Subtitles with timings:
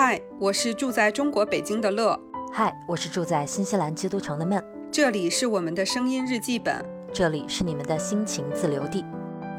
[0.00, 2.16] 嗨，我是住在中国北京的乐。
[2.52, 4.62] 嗨，我是住在新西兰基督城的闷。
[4.92, 9.04] 这里是我们的声音日记本，这里是你们的心情自留地。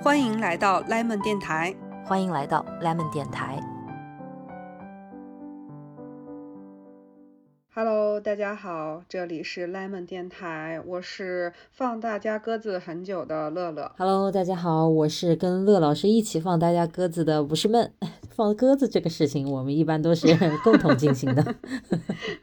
[0.01, 1.75] 欢迎来到 Lemon 电台，
[2.05, 3.61] 欢迎来到 Lemon 电台。
[7.75, 13.91] Hello，大家好，这里是 Lemon 电台，我是放大家鸽子很久的乐乐。
[13.97, 17.91] Hello，大家好，我是跟乐老师一起放大家鸽子的，不是闷。
[18.39, 20.25] 放鸽子这个事情，我们一般都是
[20.63, 21.55] 共同进行的。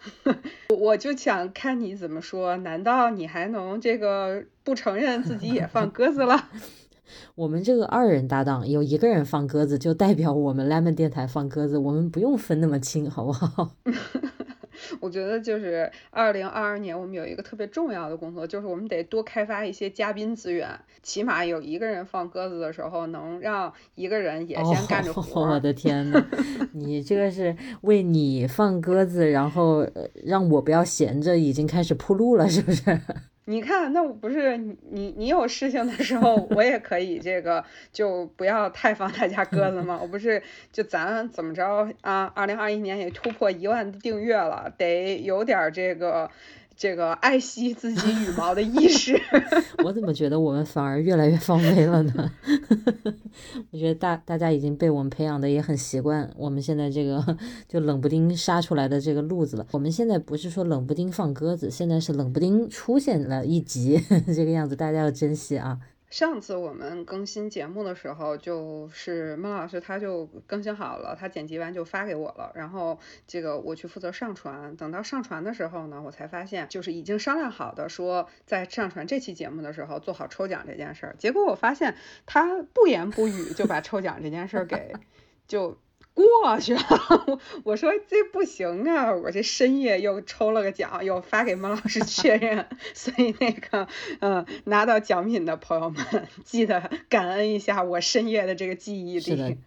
[0.79, 6.51] 我就想看你怎么说，难道你还能这个不承认自己也放鸽子了？
[7.35, 13.71] 我们这个二人搭档，有一个人放鸽子，就代表我们 Lemon 电台放鸽子，我们不用分那么清，好不好？
[15.01, 20.69] 我觉得就是二零二二年，我们有一个特别重要的工作，就是我们得多开发一些嘉宾资源，
[21.03, 25.43] 起码有一个人放鸽子的时候，能让一个人也先干着活。
[25.49, 26.25] 我的天呐，
[26.73, 29.87] 你这个是为你放鸽子，然后
[30.25, 32.83] 让我不要闲着，已经开始铺路了，是不是？
[33.49, 39.99] 你看，那我不是你，你有事情的时候，我也可以这个，就不要太放大家鸽子嘛。
[40.03, 42.31] 我不是就咱怎么着啊？
[42.35, 46.31] 二零二一年也突破一万订阅了，得有点这个。
[46.77, 49.19] 这个爱惜自己羽毛的意识，
[49.83, 52.31] 我怎么觉得我们反而越来越放飞了呢？
[53.73, 59.67] 我觉得大大家已经被我们培养的也很习惯，我们现在这个 就冷不丁杀出来的这个路子了。
[59.71, 65.79] 我们现在不是说冷不丁放鸽子，现在是冷不丁出现了一集这个样子，大家要珍惜啊。
[66.17, 74.75] 上次我们更新节目的时候，就是孟老师他就更新好了，他剪辑完就发给我了，然后这个我去负责上传。
[74.77, 81.17] 等到上传的时候呢，我才发现就是已经商量好的，说在上传这期节目的时候做好抽奖这件事儿。
[81.19, 81.95] 结果我发现
[82.25, 84.95] 他不言不语就把抽奖这件事儿给
[85.47, 85.77] 就。
[86.17, 86.81] 过去了，
[87.63, 89.13] 我说这不行啊！
[89.15, 93.87] 我这深夜又抽了个奖，又发给孟老师确认， 所以那个，
[94.21, 96.03] 嗯，拿到奖品的朋友们
[96.43, 99.59] 记得感恩一下我深夜的这个记忆力，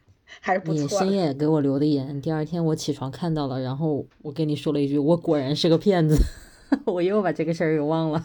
[0.41, 0.81] 还是不错。
[0.81, 6.17] 你深夜给我留的言，第二天我起床看到了，然后我跟你说了一句，我果然是个骗子。
[6.85, 8.23] 我又把这个事儿给忘了。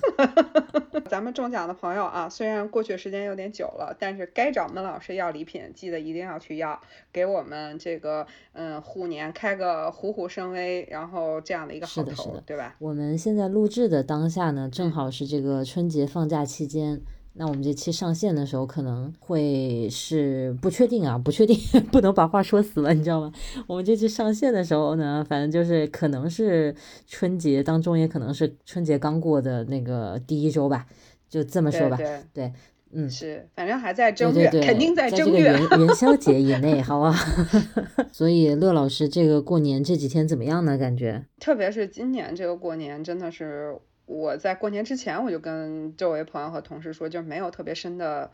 [1.08, 6.80] 咱们中奖的朋友啊，虽然过去时间有点久了，但是该找孟老师要礼品，记得一定要去要，
[7.12, 12.74] 给我们这个嗯虎年开个虎虎生威，然后这样的一个好头，对吧？
[12.78, 17.00] 我们现在录制的当下呢，正好是这个春节放假期间。
[17.36, 21.56] 那我们这期上线的时候可能会是不确定啊，不确定，
[21.90, 23.32] 不能把话说死了，你知道吗？
[23.66, 26.72] 我们这期上线的时候呢，反正就是可能是
[27.08, 30.86] 春节当中，也可能是春节刚过的那个第一周吧，
[31.28, 31.98] 就这么说吧。
[32.32, 32.52] 对，
[32.92, 37.12] 嗯，是，反正还在正月，肯定在正月元 元宵节以内，好吧？
[38.12, 40.78] 所以乐老师这个过年这几天怎么样呢？
[40.78, 41.24] 感觉？
[41.40, 43.76] 特别是今年这个过年，真的是。
[44.06, 48.30] 我在过年之前，我就跟周围朋友和同事说，就没有特别深的。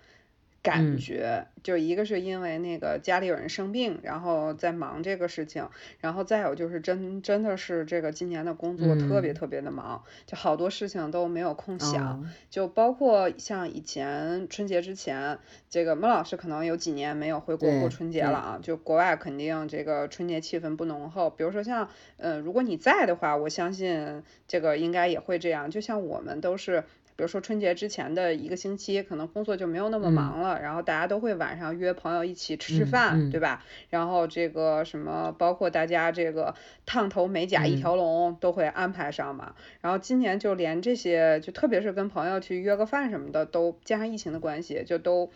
[0.63, 5.69] 感觉就一个是因为那个家里有人生病，然后在忙这个事情，
[6.01, 15.39] 然后再有就是真真的是这个今年的工作特别特别的忙，就好多事情都没有空想，就包括像以前春节之前，
[15.71, 21.89] 这个孟老师可能有几年没有回国过春节了啊，就国外肯定这个春节气氛不浓厚，比如说像
[22.19, 26.85] 呃如果你在的话，我相信这个应该也会这样，就像我们都是。
[27.21, 33.63] 比如说春节之前的一个星期，可能工作就没有那么忙了，然后大家都会晚上约朋友一起吃吃饭，对吧？
[33.91, 36.55] 然后这个什么，包括大家这个
[36.87, 39.55] 烫头美甲一条龙都会安排上嘛。
[39.83, 45.29] 然后今年就连这些，就特别是跟朋友去约个饭什么的，都加上疫情的关系，就都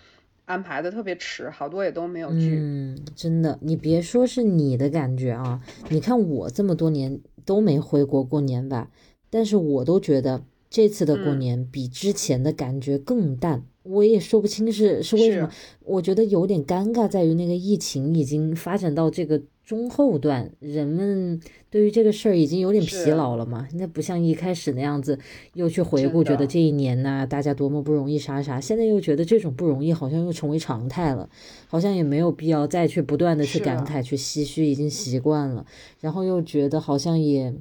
[0.47, 2.57] 安排的特别迟，好多也都没有去。
[2.59, 8.89] 嗯，真的，你别说是你的感觉啊，你看我这么多年都没回国过年吧，
[9.29, 10.45] 但是我都觉得。
[10.75, 15.49] 这次的过年比之前的感觉更淡，我也说不清是是为什么。
[15.85, 21.41] 我觉得有点尴尬，在于那个疫情已经发展到这个中后段，人们
[21.71, 23.69] 对于这个事儿已经有点疲劳了嘛。
[23.75, 25.17] 那不像一开始那样子，
[25.53, 28.61] 又去回顾，觉得这一年呐，大家多么不容易，啥啥。
[28.61, 31.31] 现在又觉得这种不容易好像又成为常态了，
[31.69, 35.65] 好像也没有必要再去不断的去感慨、去唏嘘，已经习惯了。
[36.01, 37.55] 然后又觉得好像也。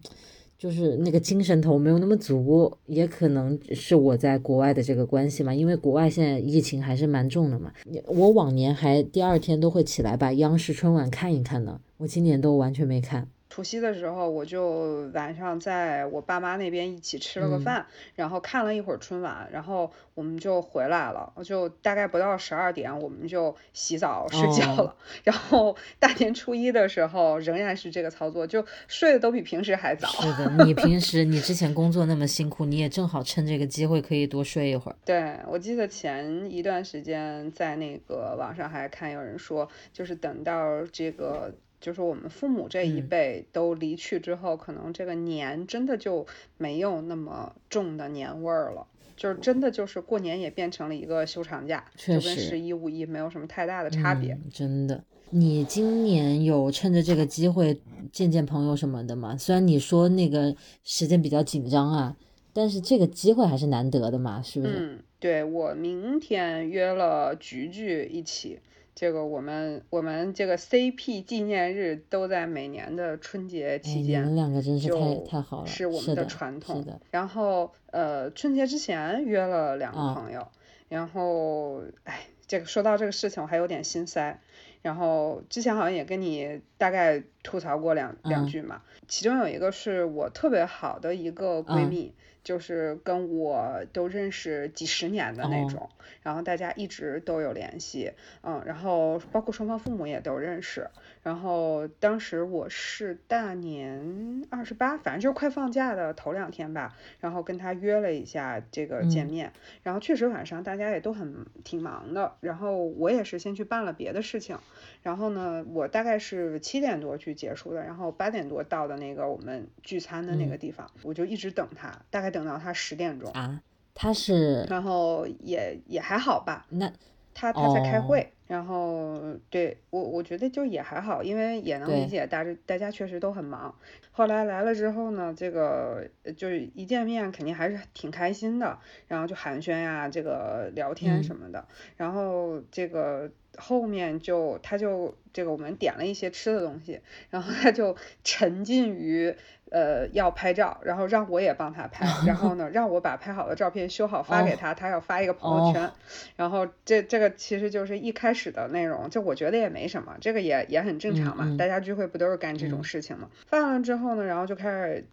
[0.63, 7.69] 就是那个精神头没有那么足，也可能是我在国外的这个关系嘛，因为国外现在疫情还是蛮重的嘛。
[8.07, 13.27] 我往年还第二天都会起来把央视春晚看一看呢，我今年都完全没看。
[13.54, 17.86] 除夕的时候，我就晚上在我爸妈那边一起吃了个饭，
[18.16, 24.96] 然后看了一会儿春晚，然后我们就回来了，就大概不到十二点，我们就洗澡睡觉了。
[25.24, 30.08] 然后大年初一的时候仍然是这个操作，就睡得都比平时还早。
[30.08, 34.96] 是的， 你平时你之前工作那么辛苦，你也正好趁这个机会可以多睡一会儿。
[35.06, 41.54] 对，我记得前一段时间在那个网上还看有人说，就是等到这个。
[41.83, 46.25] 就是我们父母这一辈都离去之后，可能这个年真的就
[46.57, 48.88] 没有那么重的年味儿了，
[49.18, 54.39] 就是真的就是过年也变成了一个休长假，就跟十一五一没有什么太大的差别。
[54.50, 57.81] 真的，你今年有趁着这个机会
[58.13, 59.35] 见见朋友什么的吗？
[59.35, 62.15] 虽然你说那个时间比较紧张啊，
[62.54, 64.74] 但是这个机会还是难得的嘛，是不是？
[64.78, 68.60] 嗯，对我明天约了菊菊一起。
[68.96, 76.86] 这个我们我们这个 CP 纪念日都在每年的春节期间，你们两个真是太太好了，是我们的传统。
[77.10, 80.48] 然后呃，春节之前约了两个朋友，
[80.90, 84.40] 然后哎，这个说到这个事情我还有点心塞。
[84.84, 92.14] 然后之前好像也跟你大概吐槽过两两句嘛，其中有一个是我特别好的一个闺蜜。
[92.44, 95.90] 就是跟我都认识几十年的那种，
[96.22, 98.12] 然后大家一直都有联系，
[98.42, 100.88] 嗯，然后包括双方父母也都认识。
[101.24, 109.54] 然后当时我是大年二十八，反正就是快放假的头两天吧，然后跟他约了一下这个见面。
[109.84, 114.60] 然后确实晚上大家也都很挺忙的，然后我也是先去办了别的事情。
[115.01, 123.62] 然后呢，我大概是七点多去结束的，然后八点多到的那个我们聚餐的那个地方，我就一直等他，大概等到他十点钟啊。
[123.95, 126.65] 他是，然后也也还好吧。
[126.69, 126.91] 那
[127.33, 129.21] 他他在开会，然后
[129.51, 133.75] 对我我觉得就也还好，因为也能理解大家大家确实都很忙。
[134.12, 141.65] 后来来了之后呢，这个就是一见面肯定还是挺开心的，然后就寒暄呀，这个聊天什么的，
[141.95, 143.30] 然后这个。
[143.56, 147.00] 后面就他就这个我们点了一些吃的东西，
[147.30, 149.35] 然后他就沉浸于
[149.74, 155.92] 呃要拍照，然后让我也帮他拍， 然后呢让我把拍好的照片修好发给他，他要发一个朋友圈，
[156.38, 163.30] 然后这这个其实就是一开始的内容，就我觉得也没什么，这个也也很正常嘛，大家聚会不都是干这种事情嘛。
[163.46, 165.06] 发完了之后呢，然后就开始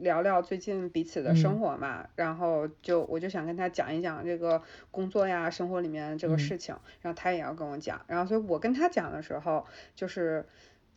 [0.00, 4.60] 聊聊最近彼此的生活嘛，然后就我就想跟他讲一讲这个
[4.90, 7.86] 工作呀生活里面这个事情，然后他也要跟我讲。
[7.86, 9.64] 讲，然后所以我跟他讲的时候，
[9.94, 10.44] 就是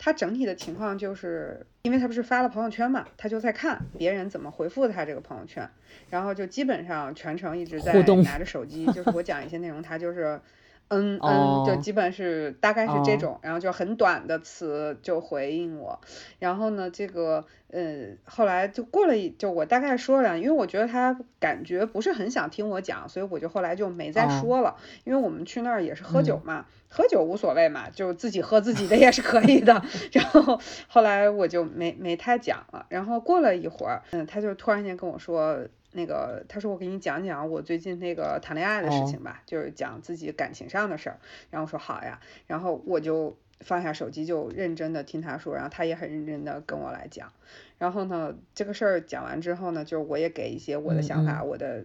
[0.02, 5.70] 他整体的情况，就是因为他不是发了朋友圈嘛，他就在看别人怎么回复他这个朋友圈，
[6.10, 7.94] 然后就基本上全程一直在
[8.24, 10.40] 拿着手机，就是我讲一些内容，他就是
[10.90, 16.00] 嗯嗯，就基本是大概是这种，然后就很短的词就回应我，
[16.40, 17.46] 然后呢，这个。
[17.72, 24.76] 呃，后来就过了一，就我大概说了，因为我觉得他感觉不是很想听我讲，所以我就后来就没再说了。
[25.04, 29.84] 因为我们去那儿也是喝酒嘛，喝酒无所谓嘛，就自己喝自己的也是可以的。
[30.12, 32.88] 然后后来我就没没太讲了。
[32.90, 35.60] 然后过了一会儿，嗯，他就突然间跟我说，
[35.92, 41.20] 那个他说我给你讲讲我最近那个谈恋爱的事情吧，就是讲自己感情上的事儿。
[41.50, 43.38] 然后说好呀，然后我就。
[43.62, 47.34] 放下手机就认真的听他说，然后他也很认真的跟我来讲，
[47.78, 51.84] 然后呢，这个事儿讲完之后呢，就我也给一些我的想法、我的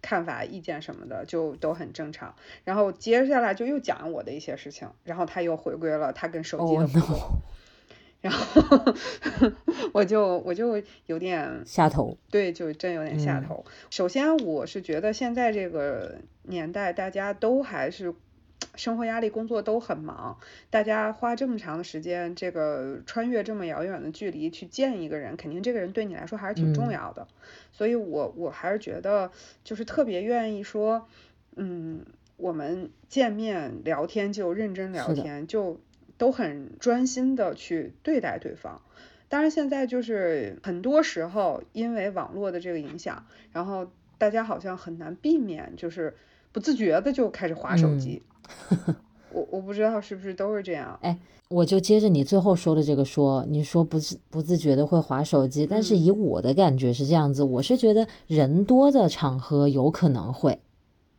[0.00, 2.36] 看法、意见什么的，就都很正常。
[2.62, 7.18] 然后接下来就又讲我的一些事情，然后他又回归了他跟手机的互动，
[8.26, 8.94] 然后
[9.92, 13.64] 我就我就有点下头，对，就真有点下头。
[13.90, 18.14] 首先我是觉得现在这个年代大家都还是。
[18.74, 20.38] 生活压力、工作都很忙，
[20.70, 27.26] 大家花这么长的时间，这个穿越这么遥远的距离去见一个人，肯定这个人对你来说还是挺重要的。
[27.72, 29.30] 所以，我我还是觉得，
[29.64, 31.06] 就是特别愿意说，
[31.56, 32.04] 嗯，
[32.36, 35.80] 我们见面聊天就认真聊天，就
[36.18, 38.80] 都很专心的去对待对方。
[39.28, 43.86] 当然，现在就是很多时候因为网络的这个影响，然后
[44.18, 46.14] 大家好像很难避免，就是
[46.52, 48.22] 不自觉的就开始划手机。
[49.30, 50.96] 我我不知道是不是都是这样。
[51.02, 51.18] 哎，
[51.48, 60.60] 我就接着你最后说的这个说，你说不自不自觉的会划手机，但是以我的感觉是这样子，我是觉得人多的场合有可能会。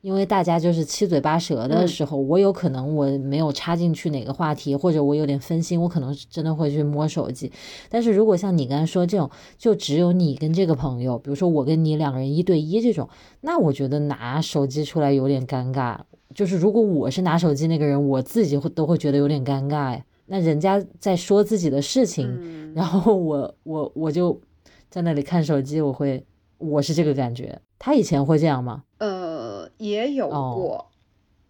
[0.08, 7.52] 因为大家就是七嘴八舌的时候，我有可能我没有插进去哪个话题，或者我有点分心，我可能真的会去摸手机。
[7.90, 13.10] 但是如果像你刚才说这种，就只有你跟这个朋友，比如说我跟你两个人一对一这种，
[13.42, 15.98] 那我觉得拿手机出来有点尴尬。
[16.34, 20.02] 就是如果我是拿手机那个人，我自己会都会觉得有点尴尬。
[20.28, 22.30] 那人家在说自己的事情，
[22.74, 24.40] 然后我我我就
[24.90, 26.26] 在那里看手机，我会
[26.60, 27.60] 我是这个感觉。
[27.80, 28.84] 他以前会这样吗？
[28.98, 29.17] 呃，
[29.78, 30.90] 也有过，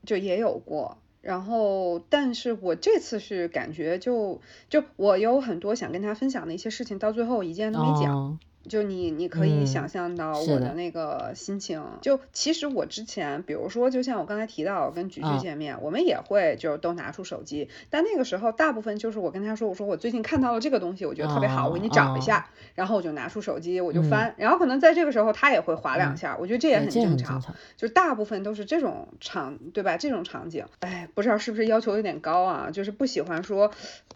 [0.05, 0.97] 就也有过。
[1.21, 8.39] 然后，但是我这次是感觉就就我有很多想跟他分享的一些事情，到最后一件都没讲。
[8.67, 11.83] 就你，你可以想象到我的那个心情。
[12.01, 27.41] 就其实我之前，比如说，就像我刚才提到跟菊菊见面，我们也会就都拿出手机，但那个时候大部分就是我跟他说，我说我最近看到了这个东西，我觉得特别好，我给你找一下，然后我就拿出手机，我就翻，然后可能在这个时候他也会划两下，我觉得这也很正常。
[27.77, 29.95] 就大部分都是这种场，对吧？
[29.95, 32.69] 这种场景，哎，不知道是不是要求有点高啊？
[32.71, 33.71] 就是不喜欢说，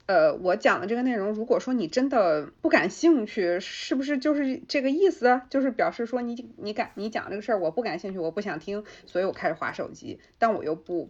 [0.08, 4.41] 呃，我讲的这个内容，如果说你真的不感兴趣，是不是就是？
[4.44, 11.10] 是这个意思，就是表示说你你感你讲这个事儿我不感兴趣，我不想听，所以我开始划手机，但我又不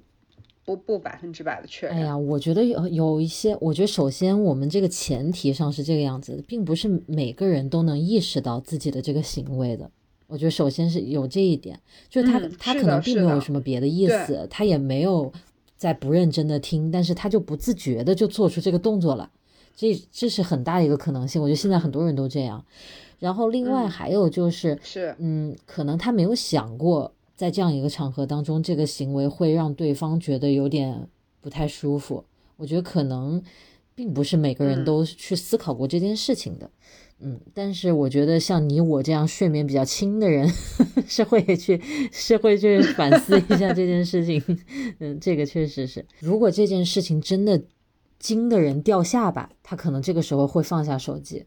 [0.66, 1.96] 不不百分之百的确认。
[1.96, 9.90] 哎呀，我觉得有有一些，我觉得首先我们这个前提上是这个样子，并不是每个人都能意识到自己的这个行为的。
[10.28, 11.78] 我觉得首先是有这一点，
[12.10, 15.30] 就是他他可能并没有什么别的意思，他也没有
[15.76, 19.30] 在不认真的听，但是他就不自觉的就做出这个动作了，
[19.76, 21.42] 这这是很大的一个可能性。
[21.42, 22.64] 我觉得现在很多人都这样。
[23.20, 31.08] 然后另外还有就是，是，嗯，可能他没有想过，在这样一个场合当中，这个行为会让对方觉得有点
[31.40, 32.24] 不太舒服。
[32.58, 33.42] 我觉得可能
[33.94, 36.70] 并不是每个人都去思考过这件事情的，
[37.20, 40.48] 嗯，但是我觉得像你我这样睡眠比较轻的人，
[41.08, 41.80] 是会去
[42.12, 44.42] 是会去反思一下这件事情，
[44.98, 47.62] 嗯，这个确实是，如果这件事情真的
[48.22, 51.44] 惊的人掉下巴，他可能这个时候会放下手机。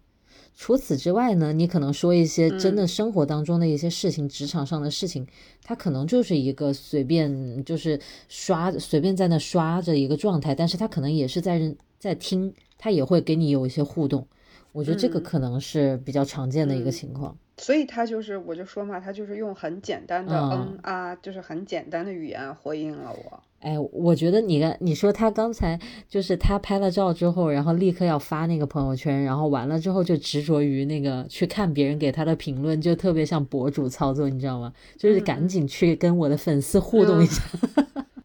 [0.57, 5.27] 除此之外呢，你可能说一些真的生活当中的一些事情，职场上的事情，
[5.63, 14.27] 他可能就是一个随便就是刷随便在那刷着一个状态，但是他可能也是在在听，他也会给你有一些互动。
[14.75, 17.35] 我觉得这个可能是比较常见的一个情况。
[17.57, 23.41] 所以他就是，我就说嘛，他就是用很简单的嗯啊，就是很简单的语言回应了我。
[23.61, 25.79] 哎，我觉得你刚你说他刚才
[26.09, 34.73] 就是他拍了照之后，然后立刻要发那个朋友圈，然后完了之后就执着于那个去看别人给他的评论，就特别像博主操作，你知道吗？
[34.99, 37.41] 就是赶紧去跟我的粉丝互动一下。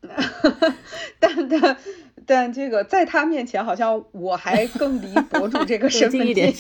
[1.20, 1.77] 但但
[2.29, 6.53] 但这个在他面前，好像我还更离 博主这个身份近一点。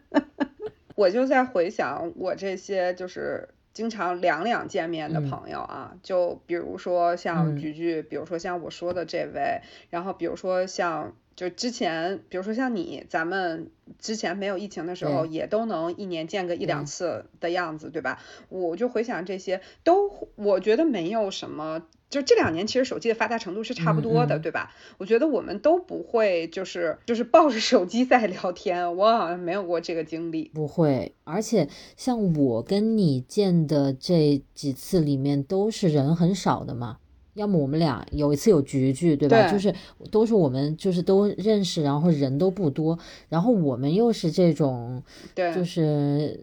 [0.96, 3.50] 我就在回想我这些就是。
[3.76, 9.60] 经常两两见面的朋友啊，就比如说像菊菊，比如说像我说的这位，
[9.90, 18.18] 然后比如说像就之前，比如说像你，咱们之前没有疫情的时候，也都能一年见个一两次的样子，对吧？
[18.48, 21.82] 我就回想这些，都我觉得没有什么。
[22.08, 24.72] 就这两年，其实手机的发达程度是差不多的，对吧？
[24.96, 28.96] 我觉得我们都不会，就是就是抱着手机在聊天。
[28.96, 31.12] 我好像没有过这个经历，不会。
[31.24, 36.98] 而且像我跟你见的这几次里面，都是人很少的嘛。
[37.34, 39.50] 要么我们俩有一次有局局，对吧？
[39.50, 39.74] 就是
[40.12, 42.96] 都是我们就是都认识，然后人都不多，
[43.28, 45.02] 然后我们又是这种，
[45.34, 46.38] 对，就是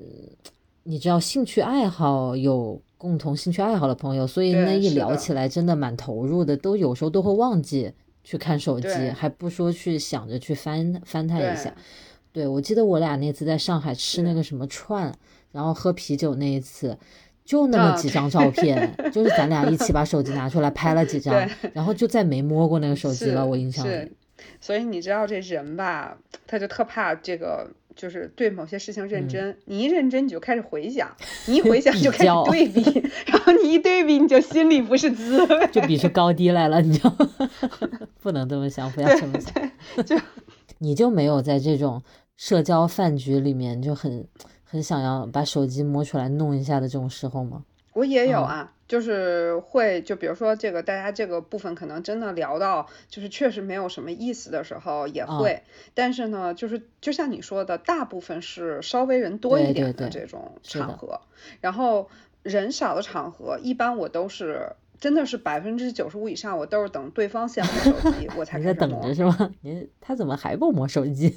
[0.84, 2.82] 你知道兴趣爱好有。
[3.03, 7.91] 共同兴趣爱好的朋友，所以那一聊起来真的蛮投入的，都有时候都会忘记
[8.24, 11.75] 去看手机，还不说去想着去翻翻它一下。
[12.31, 15.13] 对，我记得我俩那次在上海吃那个什么串，
[15.51, 16.98] 然后喝啤酒那一次，
[17.43, 23.45] 就那么几张照片， 就是咱俩一起把手机拿出来拍了几张，然后就再没摸过那个手机了。
[23.45, 24.13] 我印象里。
[24.62, 26.17] 所以你知道这人吧，
[26.48, 27.69] 他就特怕这个。
[27.96, 31.16] 就是对某些事情认真，你一认真你就开始回想，
[31.48, 32.82] 你一回想就开始对比，
[33.28, 37.10] 然后你一对比你就心里不是滋味，就比出高低来了，你就
[38.22, 39.54] 不能这么想，不要这么想。
[40.06, 40.18] 就
[40.80, 42.02] 你就没有在这种
[42.36, 44.28] 社交饭局里面就很
[44.64, 47.64] 很想要把手机摸出来弄一下的这种时候吗？
[47.94, 48.74] 我也有啊。
[48.94, 55.64] 就是会，就比如说这个，大家这个部分可能真的聊到，就是确实没有什么意思的时候也会，
[55.96, 61.22] 但是呢，就是就像你说的，大部分是稍微人多一点的这种场合，
[61.60, 62.08] 然后
[62.44, 69.52] 人少的场合，一般我都是真的是百分之九十五以上，我都是等对方先摸手机，我才在等着是吗？
[69.62, 71.36] 您他怎么还不摸手机？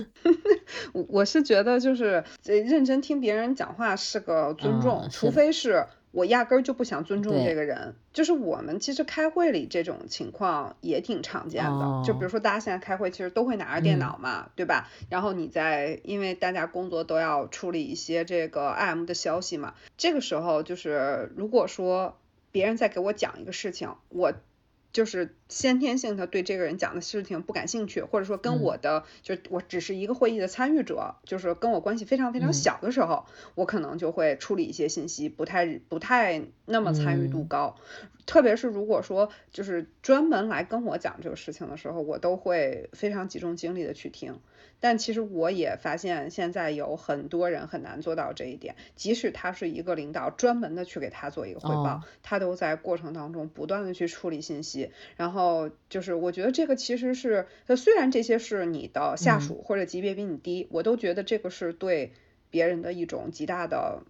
[0.92, 5.86] 我我是觉得就是认真听别人讲话是个尊重，除非是。
[6.14, 12.02] 我压根儿就不想尊重这个人，就是我们其实开会里这种情况也挺常见的。
[12.06, 14.88] 就比如说大家现在开会，其实都会拿着电脑嘛，对吧？
[15.10, 22.16] 然后你在，因为大家工作都要处理一些这个 IM 的消息嘛，这个时候就是如果说
[22.52, 24.32] 别人在给我讲一个事情，我
[24.94, 37.76] 就是先天性的对这个人讲的事情不感兴趣，或者说跟我的就我只是一个会议的参与者，就是跟我关系非常非常小的时候，我可能就会处理一些信息，不太不太那么参与度高。
[38.26, 44.40] 特别是如果说就是专门来跟我讲这个事情的时候，我都会非常集中精力的去听。
[44.80, 48.74] 但其实我也发现，现在有很多人很难做到这一点。
[48.96, 54.90] 即使他是一个领导，专门的去给他做一个汇报，他都在过程当中不断的去处理信息。
[55.16, 57.46] 然后就是，我觉得这个其实是，
[57.78, 62.12] 虽然这些是你的下属或者级别比你低，我都觉得这个是对
[62.50, 64.02] 别人的一种极大的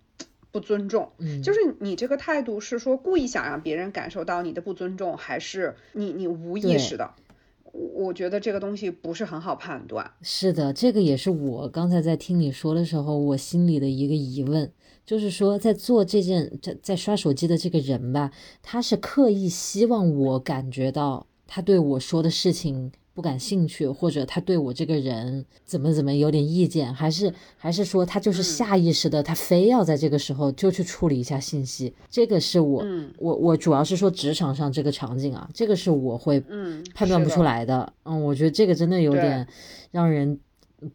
[0.55, 1.11] 不尊重。
[1.19, 7.11] 嗯，就是你这个态度是说故意想让别人感受到你的不尊重，还是你你无意识的？
[7.73, 10.09] 我觉得这个东西不是很好判断。
[10.23, 14.71] 是的，这个也是我刚才在听你说的时候，我心里的一个疑问，
[15.05, 18.31] 就是说在做这件在在刷手机的这个人吧，
[18.63, 22.93] 他是刻意希望我感觉到他对我说的事情。
[23.15, 31.95] 不感兴趣，或者他对我这个人怎么怎么有点意见，还是还是说他就是下意识的，他非要在这个时候就去处理一下信息。
[32.11, 32.85] 这个是我
[33.19, 36.41] 我我主要是说职场上这个场景啊，这个是我会
[36.93, 37.93] 判断不出来的。
[38.05, 39.47] 嗯，我觉得这个真的有点
[39.91, 40.39] 让人。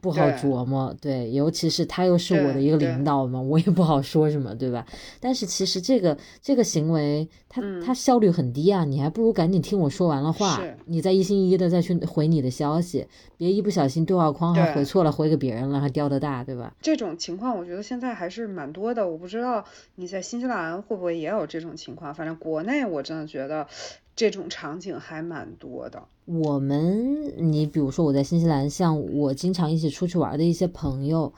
[0.02, 4.86] 不好琢磨，对，尤其是他又是我的一个领导嘛，我也不好说什么，对吧？
[5.20, 16.74] 但是其实这个这个行为，他他效率很低啊，你还不如赶紧听我说完了话，你再一心一意的再去回你的消息，别一不小心对话框还回错了，回给别人了，还掉的大，对吧？
[16.82, 19.64] 这种情况我觉得现在还是蛮多的，我不知道
[19.96, 23.68] 你在新西兰会不会也有这种情况，反正国内我真的觉得。
[24.20, 26.04] 这种场景还蛮多的。
[26.26, 31.34] 我们，你比如说我在新西兰，像我经常一起出去玩的一些朋友，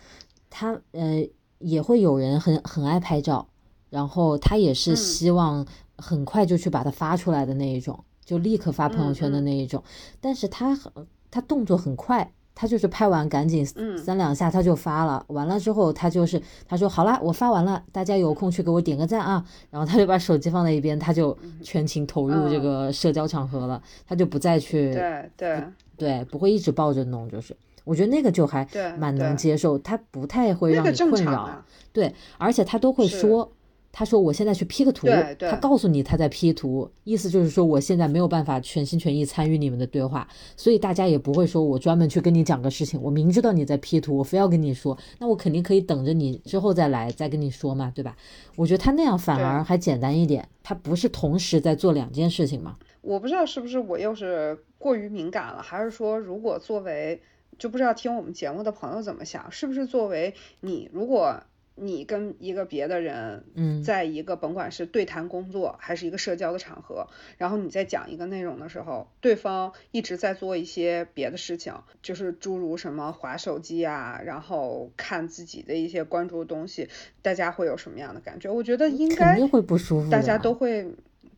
[0.50, 1.24] 他呃
[1.60, 3.48] 也会有人很很爱拍照，
[3.92, 5.64] 然后他也是希望
[5.96, 9.84] 很快就去把它发出来的那一种，就立刻发朋友圈的那一种。
[10.20, 10.92] 但是他很
[11.30, 12.34] 他动作很快。
[12.62, 13.66] 他就是拍完赶紧
[13.98, 25.64] 三两下他就发了，完了之后他就是他说好啦，我发完了，大家有空去给我点个赞啊，然后他就把手机放在一边，他就全情投入这个社交场合了，他就不再去对对。
[25.98, 27.58] 对，不会一直抱着弄，就是。
[27.84, 28.68] 我觉得那个就还
[29.00, 31.50] 蛮能接受，他不太会让你困扰，
[31.92, 33.52] 对，而且他都会说。
[33.92, 35.08] 他说：“我现在去 P 个图。”
[35.40, 43.02] 他告诉你他在 P 图，意思就是说我现在没有办法全心全意参与你们的对话，所以大家也不会说我专门去跟你讲个事情。
[43.02, 48.16] 我明知道你在 P 图，我非要跟你说，那我肯定可以等着你之后再来再跟你说嘛，对吧？
[48.56, 52.78] 我觉得他那样反而还简单一点，他不是同时在做两件事情嘛。
[53.02, 57.22] 我不知道是不是我又是过于敏感了，还是说如果作为
[57.58, 61.44] 就不知道听我们节目的朋友怎么想，是不是作为你如果。
[61.76, 67.08] 你跟一个别的人，嗯，在一个甭管是对谈工作还是一个社交的场合，
[67.38, 76.90] 然后你在讲一个内容的时候，对方一直在做一些别的事情，就是诸如什么划手机啊，然后看自己的一些关注的东西，
[77.22, 78.52] 大家会有什么样的感觉？
[78.52, 80.94] 我觉得应该肯定会不舒服，大家都会，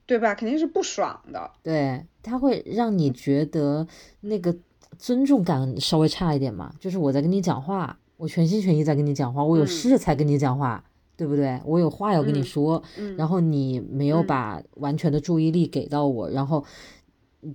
[0.05, 0.35] 对吧？
[0.35, 1.51] 肯定是不爽的。
[1.61, 3.87] 对，他会让你觉得
[4.21, 4.53] 那个
[4.97, 7.97] 尊重感稍微差一点嘛，就是我在跟你讲话。
[8.17, 10.83] 我全心全意在跟你讲话，我有事才跟你讲话，
[11.17, 11.59] 对不对？
[11.65, 12.81] 我有话要跟你说，
[13.17, 16.63] 然后你没有把完全的注意力给到我，然后，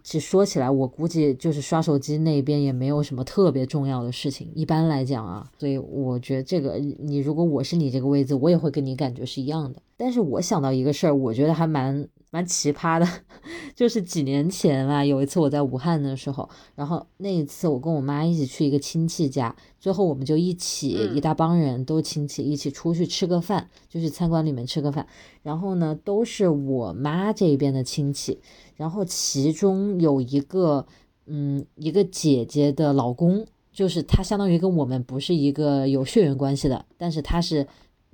[0.03, 4.51] 其实说起来，我估计就是刷手机那边也没有什么特别重要的事情。
[4.55, 9.81] 一般来讲啊，所以我觉得这个，你如果我是你这个位置，我也会跟你感觉是一样的。
[9.99, 12.09] 但是我想到一个事儿，我觉得还蛮。
[12.31, 13.09] 蛮奇葩的，
[13.75, 25.07] 就是几年前啊，有一次我在武汉的时候，然后那一次我跟我妈一起去一个亲戚家，最后我们就一起一大帮人都亲戚一起出去吃个饭，就去餐馆里面吃个饭，
[25.43, 28.39] 然后呢都是我妈这边的亲戚，
[28.77, 30.87] 然后其中有一个
[31.25, 37.67] 嗯一个姐姐的老公，就是他相当于跟我们不是一个有血缘关系的，但是他是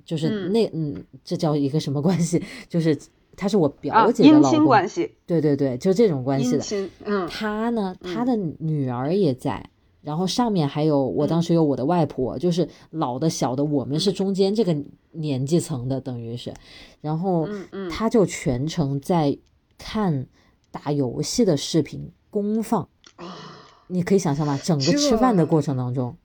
[0.05, 2.97] 就是那嗯这叫一个什么关系，就是。
[3.37, 4.65] 他是我表姐的老公，
[5.27, 6.89] 对对对，就这种关系的。
[7.03, 9.69] 嗯，他呢，他的女儿也在，
[10.01, 14.73] 然后上面还有我当时有我的外婆，就是老的小的，我们是中间这个
[15.11, 16.53] 年纪层的，等于是。
[17.01, 17.45] 然后
[17.91, 19.37] 他就全程在
[19.77, 20.27] 看
[20.71, 22.87] 打游戏的视频公放，
[23.87, 24.57] 你可以想象吧？
[24.63, 26.15] 整个吃饭的过程当中，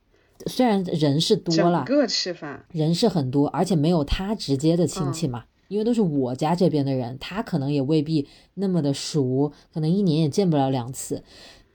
[0.46, 5.44] 虽然人是多了，整个吃饭人是很多，而且没有他直接的亲戚嘛。
[5.68, 11.22] 因为都是我家这边的人，他可能也未必那么的熟，可能一年也见不了两次。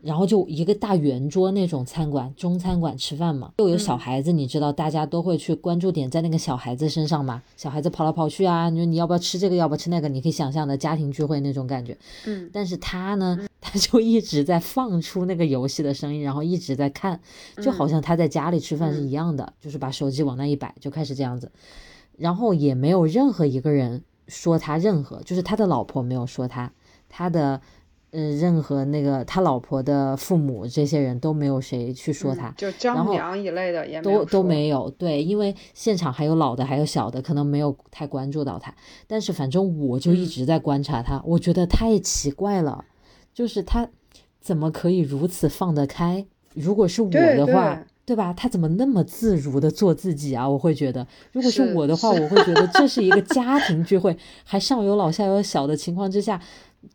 [0.05, 11.97] 然后就一个大圆桌那种餐馆，中餐馆吃饭嘛，又有小孩子，你知道大家都会去关注点在那个小孩子身上嘛，小孩子跑来跑去啊，你说你要不要吃这个，要不要吃那个，你可以想象的家庭聚会那种感觉。
[12.27, 17.19] 嗯，但是他呢，他就一直在放出那个游戏的声音，然后一直在看，
[17.63, 21.51] 就好像他在家里吃饭是一样的，就是把手机往那一摆，就开始这样子，
[22.15, 26.71] 然后也没有任何一个人说他任何，就是他的老婆没有说他，
[27.09, 27.59] 他的。
[28.17, 34.89] 嗯，任何那个他老婆的父母这些人都没有谁去说他，就张良一类的也都都没有。
[34.91, 38.73] 对，因为现场还有老的，还有小的，可能没有太关注到他。
[39.05, 42.85] 但是反正我就一直在观察他，我觉得太奇怪了，
[43.33, 43.89] 就是他
[44.39, 46.25] 怎么可以如此放得开？
[46.53, 48.31] 如果是我的话，对吧？
[48.31, 50.47] 他怎么那么自如的做自己啊？
[50.47, 56.39] 我会觉得，如果是我的话，我会觉得这是一个家庭聚会，还上有老下有小的情况之下。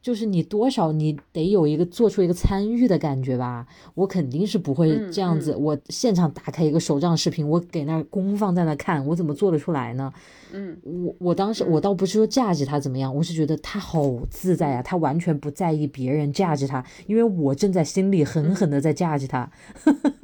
[0.01, 5.55] 就是你多少你得有一个做出一个参与的感觉吧，我肯定是不会这样子。
[5.57, 10.13] 我现场打开一个手账视频，我给那公放在那看，我怎么做得出来呢？
[10.53, 19.51] 嗯，我我当时我倒不是说价值他怎么样，我是觉得他好自在啊，他完全不在意别人价值他，因为我正在心里狠狠的在价值他，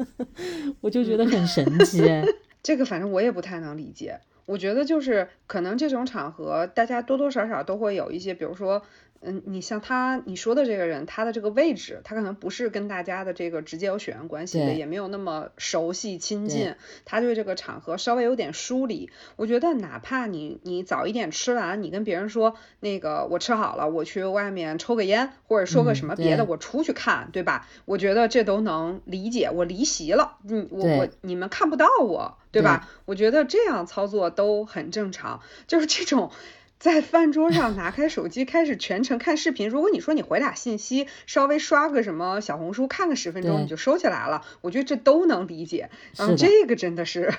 [0.83, 2.03] 我就觉得很神奇。
[2.63, 8.83] 这个反正我也不太能理解，我觉得就是可能这种场合大家多多少少都会有一些，比如说。
[9.21, 16.75] 嗯，你像他你说的这个人，他的这个位置，他可能不是跟大家的这个直接有血缘关系的，也没有那么熟悉亲近，
[17.05, 19.11] 他对这个场合稍微有点疏离。
[19.37, 27.69] 我觉得哪怕你你早一点吃完，你跟别人说那个我吃好了，我去外面抽个烟，或者说个什么别的，我出去看，对吧？
[27.85, 29.51] 我觉得这都能理解。
[29.51, 32.89] 我离席了，嗯，我我你们看不到我，对吧？
[33.07, 36.31] 我觉得这样操作都很正常，就是这种。
[36.79, 39.69] 在饭桌上拿开手机开始全程看视频。
[39.69, 45.89] 如果你说你回俩信息，稍微刷个什么小红书看个十分钟你就收起来了，我觉得这都能理解。
[46.17, 47.33] 然后这个真的是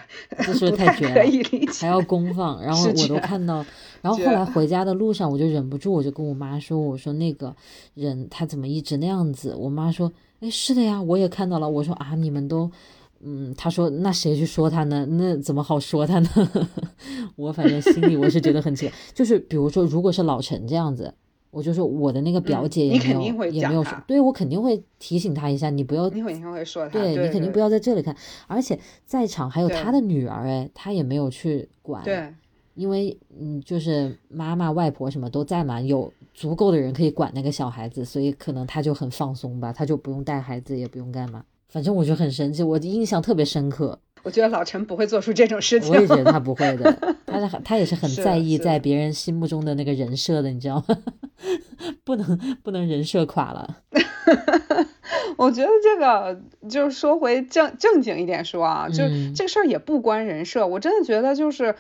[0.60, 2.62] 不太可以理解，还要公放。
[2.63, 3.63] 然后我都看到，
[4.02, 7.56] 然后后来回家的路上我就忍不住，我就跟我妈说：“我说那个
[7.93, 12.71] 人他怎么一直那样子？”我妈说：“哎，是的呀，我也看到了。”我说：“啊，你们都。”
[13.21, 15.06] 嗯，他说那谁去说他呢？
[15.06, 16.30] 那怎么好说他呢？
[17.36, 18.95] 我反正心里我是觉得很奇怪。
[19.13, 21.13] 就是比如说，如果是老陈这样子，
[21.49, 28.15] 我就说我的那个表姐也没有也没有说，对我肯定会提醒他一下，你不要，你肯定会说他，对你肯定不要在这里看。
[28.45, 32.32] 而且在场还有他的女儿，哎，他也没有去管，对，
[32.75, 41.43] 因为嗯，就是妈妈、外婆什么都在嘛，有足够的人可以管那个小孩子，所以可能他就很放松吧，他就不用带孩子，也不用干嘛。
[41.69, 43.99] 反正我觉得很神奇，我印象特别深刻。
[44.23, 45.89] 我觉得老陈不会做出这种事情。
[45.89, 46.91] 我也觉得他不会的，
[47.25, 50.97] 他是他也是很在意在别人心目中的那个人设的，你知道吗？
[52.03, 53.77] 不能不能人设垮了。
[55.38, 59.03] 我觉得这个就是说回正正经一点说啊，就
[59.36, 60.65] 这个事儿也不关人设。
[60.67, 61.75] 我真的觉得就是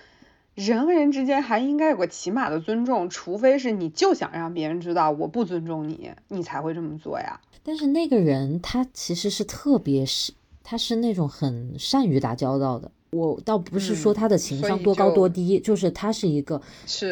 [0.53, 7.41] 人和人之间还应该有个起码的尊重，除非是你就想让别人知道我不尊重你，你才会这么做呀。
[7.67, 10.31] 但是那个人他其实是特别是，
[10.63, 12.89] 他是那种很善于打交道的。
[13.11, 16.61] 我倒不是说他的情商多高多低，就是他是一个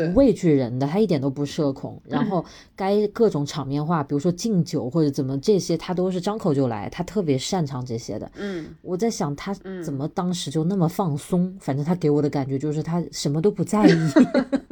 [0.08, 2.02] 不畏惧人的，他一点都不社恐。
[2.06, 2.44] 然后
[2.76, 8.30] 该各种场面话，比如说敬酒或者怎么这些，他都是张口就来，他特别擅长这些的。
[8.36, 13.92] 嗯，我在想他怎么当时就那么放松，反正他给我的感觉就是他什么都不在意。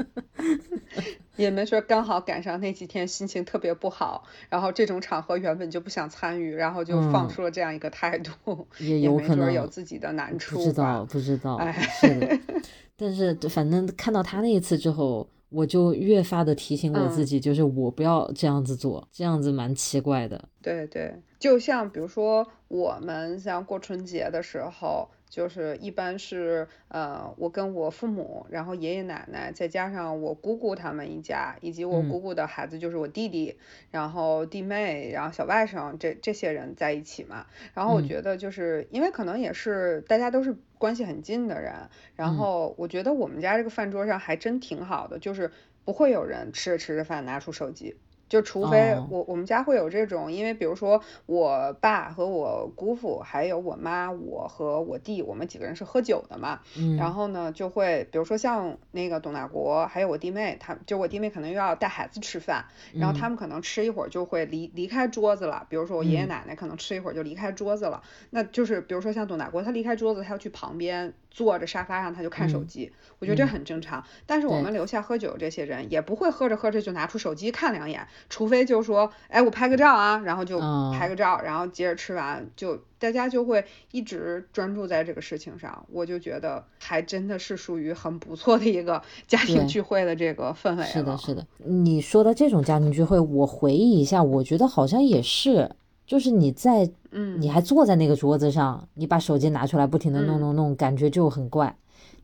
[1.36, 10.58] 也没说刚好赶上那几天心情特别不好，然后这种场合原本就不想参与，然后就放出了这样一个态度，也有可能有自己的难处。
[10.58, 11.56] 不知道，不知道。
[11.56, 12.39] 哎，是的。
[12.96, 20.50] 但是反正看到他那一次之后，我就越发的提醒我自己，就是我不要这样子做，这样子蛮奇怪的。
[20.62, 25.10] 对对，就像比如说我们像过春节的时候。
[25.34, 33.58] 就是一般是呃，我跟我父母，然后爷爷奶奶，再加上我姑姑他们一家，以及我姑姑的孩子，就是我弟弟，
[33.89, 37.48] 然后弟妹，然后小外甥，这这些人在一起嘛。
[37.74, 41.74] 然后我觉得就是因为可能也是大家都是关系很近的人，
[42.15, 45.50] 然后我觉得我们家这个饭桌上还真挺好的，就是
[45.84, 47.96] 不会有人吃着吃着饭拿出手机。
[48.34, 56.62] 就除非我我们家会有这种，因为比如说我爸和我姑父还有我妈，我和我弟，我们几个人是喝酒的嘛，
[56.98, 71.13] 然后呢就会比如说像那个董大国还有我弟妹，他就我弟妹可能又要带孩子吃饭，然后他们可能吃一会儿就会离离开桌子了，比如说我爷爷奶奶可能吃一会儿就离开桌子了，那就是比如说像董大国他离开桌子，他要去旁边。
[71.34, 74.04] 坐着沙发上他就看手机，我觉得这很正常。
[74.28, 80.59] 但是我们留下喝酒这些人也不会喝着喝着就拿出手机看两眼，除非就说，哎，我拍个照啊，然后就
[80.91, 85.86] 拍个照，然后接着吃完，就大家就会一直专注在这个事情上。
[85.91, 91.45] 我就觉得还真的是属于很不错的一个家庭聚会的这个氛围是的，是的。
[91.57, 95.69] 你说的这种家庭聚会，我回忆一下，我觉得好像也是，
[96.05, 101.75] 就是你在，嗯，你还坐在那个桌子上，你把手机拿出来，不停的弄弄弄，感觉就很怪。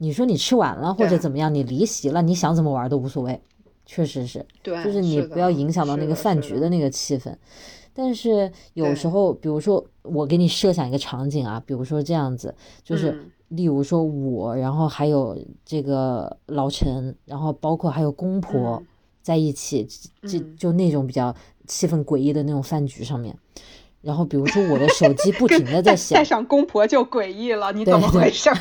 [0.02, 3.42] 你说你吃完了或者怎么样，你离席了，你想怎么玩都无所谓，
[3.92, 7.36] 确实是，对，就是你不要影响到那个饭局的那个气氛。
[7.92, 18.82] 但是有时候，比如说我给你设想一个场景啊，比如说这样子，就是例如说我，然后还有这个老陈，然后包括还有公婆
[19.24, 19.88] 在一起，
[20.22, 23.36] 就就那种比较气氛诡异的那种饭局上面。
[24.02, 28.52] 然后，比如说我的手机不停的在响，带上公婆就诡异了，你怎么回事？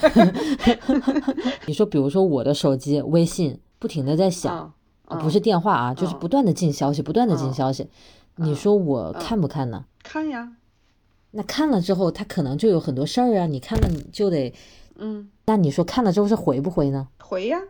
[1.69, 4.73] 你说，比如说我的手机微信不停的在响，
[5.17, 7.89] 不是电话啊，就是不断的进消息，不断的进消息。
[8.37, 9.85] 你说我看不看呢？
[10.03, 10.53] 看呀。
[11.31, 13.47] 那看了之后，他可能就有很多事儿啊。
[13.47, 14.55] 你看了你就得，
[14.97, 15.31] 嗯。
[15.47, 17.09] 那你说看了之后是回不回呢？
[17.29, 17.61] 回呀，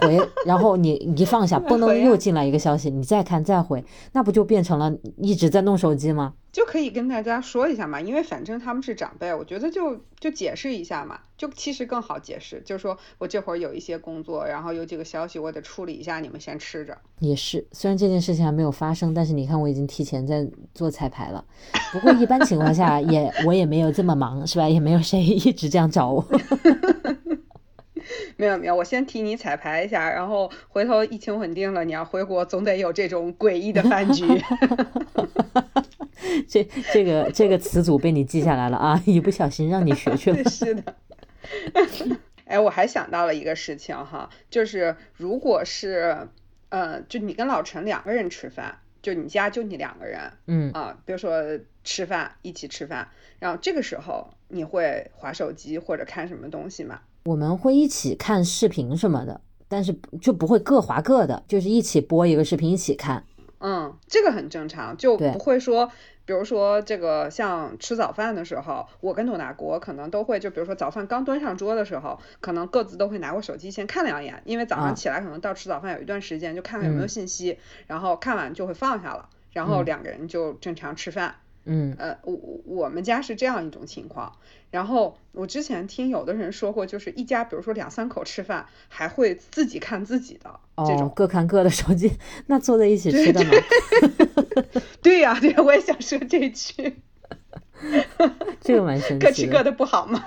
[0.00, 0.20] 回。
[0.46, 6.34] 然后你 一放下，嘣噔又进来一个消息，你再看再回，那不就变成了一直在弄手机吗？
[6.52, 16.96] 就可以跟大家说一下嘛，因为反正他们是长辈，我觉得就就解释一下嘛，就其实更好解释，就是说我这会儿有一些工作，然后有几个消息我得处理一下，你们先吃着。
[17.20, 21.44] 也是，虽然这件事情还没有发生，但是你看我已经提前在做彩排了。
[21.92, 24.68] 不过一般情况下 也我也没有这么忙，是吧？
[24.68, 26.24] 也没有谁一直这样找我。
[28.36, 34.24] 没有没有，我先替你彩排一下，然后回头疫情稳定了，你要回国总得有这种诡异的饭局。
[36.46, 39.02] 这这个这个词组被你记下来了啊！
[39.06, 40.44] 一不小心让你学去了。
[40.50, 40.94] 是的。
[42.44, 46.28] 哎，我还想到了一个事情哈，就是如果是
[46.68, 53.08] 呃，就你跟老陈两个人吃饭，就你家就你两个人，嗯啊，比如说吃饭一起吃饭，
[53.38, 57.00] 然后这个时候你会划手机或者看什么东西吗？
[57.24, 63.24] 我们会一起看视频什么的，但是就不会各划各的，就是一起播一个视频一起看。
[63.58, 65.92] 嗯，这个很正常，就不会说，
[66.24, 81.34] 比如说这个像吃早饭的时候，我跟董大国可能都会，就比如说早饭刚端上桌的时候，可能各自都会拿过手机先看两眼，因为早上起来可能到吃早饭有一段时间，就看看有没有信息，然后看完就会放下了，然后两个人就正常吃饭。
[81.66, 84.32] 嗯，呃，我我们家是这样一种情况。
[84.70, 90.48] 然后我之前听有的人说过，就是一家，比如说两三口吃饭，还会自己看自己的
[90.86, 92.12] 这种，各看各的手机，
[92.46, 93.50] 那坐在一起吃的吗？
[95.02, 96.96] 对呀，对，我也想说这句，
[98.60, 100.22] 这个蛮神奇，各吃各的不好吗？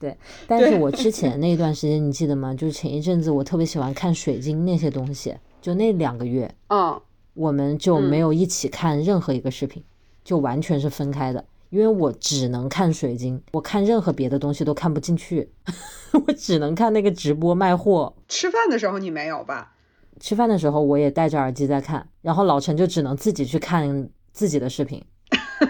[0.00, 0.16] 对，
[0.48, 2.52] 但是我之前那段时间你记得吗？
[2.52, 7.00] 就是前一阵子我特别喜欢看水晶那些东西，就那两个月，嗯，
[7.34, 9.82] 我们就没有一起看任何一个视频，
[10.24, 11.44] 就完全是分开的。
[11.74, 15.50] 因为我只能看水晶，我看任何别的东西都看不进去，
[16.24, 18.14] 我只能看那个直播卖货。
[18.28, 19.74] 吃饭的时候你没有吧？
[20.20, 25.02] 吃饭的时候我也戴着耳机在看，然后老陈就只能自己去看自己的视频。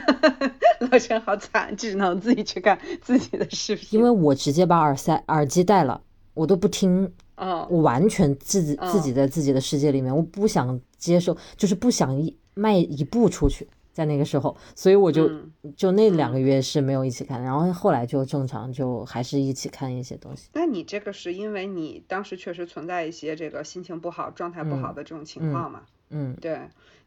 [0.92, 3.98] 老陈好惨，只能自己去看自己的视频。
[3.98, 6.02] 因为我直接把耳塞、耳机戴了，
[6.34, 13.66] 我都不听， 嗯，我完全自己自己在自己的世界里面，我不想接受，就是不想一迈一步出去。
[13.94, 15.30] 在那个时候，所以我就
[15.76, 20.50] 就那两个月是没有一起看，然后后来就正常，就还是一起看一些东西。
[20.52, 25.82] 那你这个是因为你当时确实存在一些这个心情不好、状态不好的这种情况嘛？
[26.10, 26.58] 嗯，对。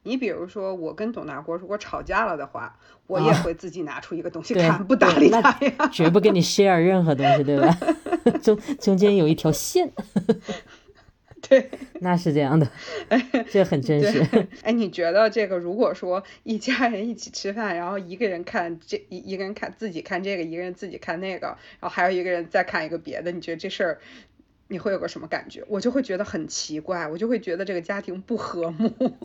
[0.03, 2.73] 你比如说，我跟董大国如果吵架了的话，
[3.07, 7.77] 我也会自己拿出一个东西看，不搭理他呀，绝不跟你 share 任何东西，对吧？
[8.41, 9.91] 中中间有一条线。
[11.49, 11.69] 对，
[12.01, 12.69] 那是这样的，
[13.49, 14.47] 这很真实。
[14.63, 23.99] 哎，你觉得这个如果说一家人一起吃饭，然后一个人看这一一个人看自己看这个，一个人自己看那个，然后还有一个人再看一个别的，你觉得这事儿
[24.67, 25.63] 你会有个什么感觉？
[25.69, 28.91] 我就会觉得很奇怪，我就会觉得这个家庭不和睦。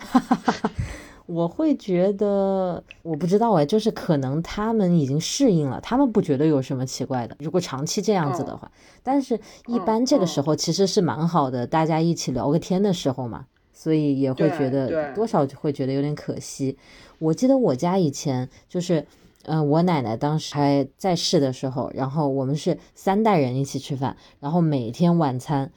[1.26, 7.36] 我会觉得，我不知道哎，就是可能他们已经适应了，他们不觉得有什么奇怪的。
[7.38, 8.70] 如果长期这样子的话，
[9.02, 16.76] 但是一般这个时候其实是蛮好的，大家一起聊个天的时候嘛，所以也会觉得多少会觉得有点可惜。
[17.18, 19.06] 我记得我家以前就是，
[19.44, 25.70] 嗯，我奶奶当时还在世的时候，然后我们是三代人一起吃饭，然后每天晚餐。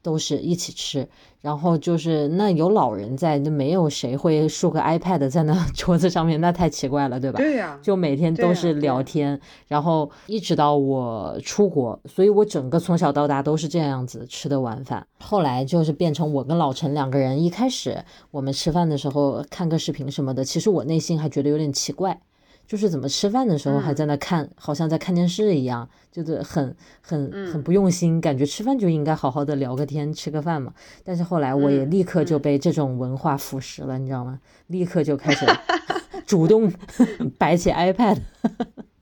[0.00, 1.08] 都是一起吃，
[1.40, 7.38] 然后就是那有老人在，那没有谁会竖个 iPad 在那 桌子上面，那太奇怪了，对吧？
[7.38, 15.06] 对呀，就每天都是聊天，然后一直到我出国，所以我整个从小到大都是这样子吃的晚饭。
[15.20, 22.20] 后来就是变成我跟老陈两个人，一开始我们吃饭的时候看个视频什么的，其实我内心还觉得有点奇怪。
[22.68, 30.74] 就是怎么吃饭的时候还在那看，好像在看电视一样，就是很很很不用心，感觉吃饭就应该好好的聊个天，吃个饭嘛。
[31.02, 34.38] 但是后来我也立刻就被这种文化腐蚀了，你知道吗？
[34.66, 35.46] 立刻就开始
[36.26, 36.70] 主动
[37.38, 38.18] 摆起 iPad。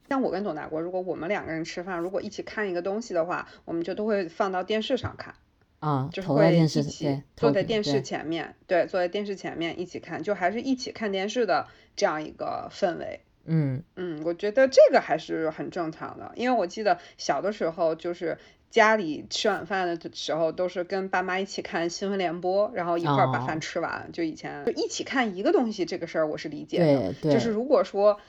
[0.07, 5.35] 像我跟董大国，如果我们两个人吃饭，如果一起看一个东西的话，我们就都会放到电视上看
[5.79, 13.19] 啊，就是会一起坐在电视前面，对，坐在电视前面一起看，就还是一起看电视的这样一个氛围。
[13.47, 18.37] 嗯嗯，我觉得这个还是很正常的，因为我记得小的时候，就是
[18.69, 24.09] 家里吃晚饭的时候，都是跟爸妈一起看新闻联播，然后一块儿把饭吃完。
[24.11, 27.13] 就以前就一起看一个东西，这个事儿我是理解的。
[27.21, 28.19] 对，就是如果说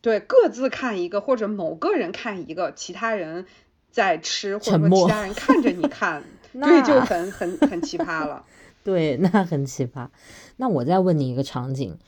[0.00, 3.46] 对各自看一个，或者某个人看一个，其他人
[3.90, 6.22] 在吃，或者说其他人看着你看，
[6.54, 8.44] 对，就很很很奇葩了。
[8.84, 10.08] 对，那很奇葩。
[10.56, 11.98] 那我再问你一个场景。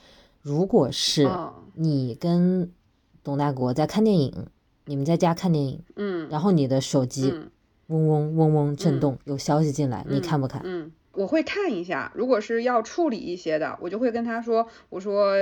[0.42, 1.28] 如果是
[1.74, 2.70] 你跟
[3.24, 4.46] 董大国在看电影，
[4.84, 7.32] 你们在家看电影，嗯，然后你的手机
[7.86, 10.60] 嗡嗡嗡嗡震动，有消息进来，你看不看？
[10.64, 10.90] 嗯。
[11.14, 15.34] 我会看一下，如果是要处理一些的，我就会跟他说，我说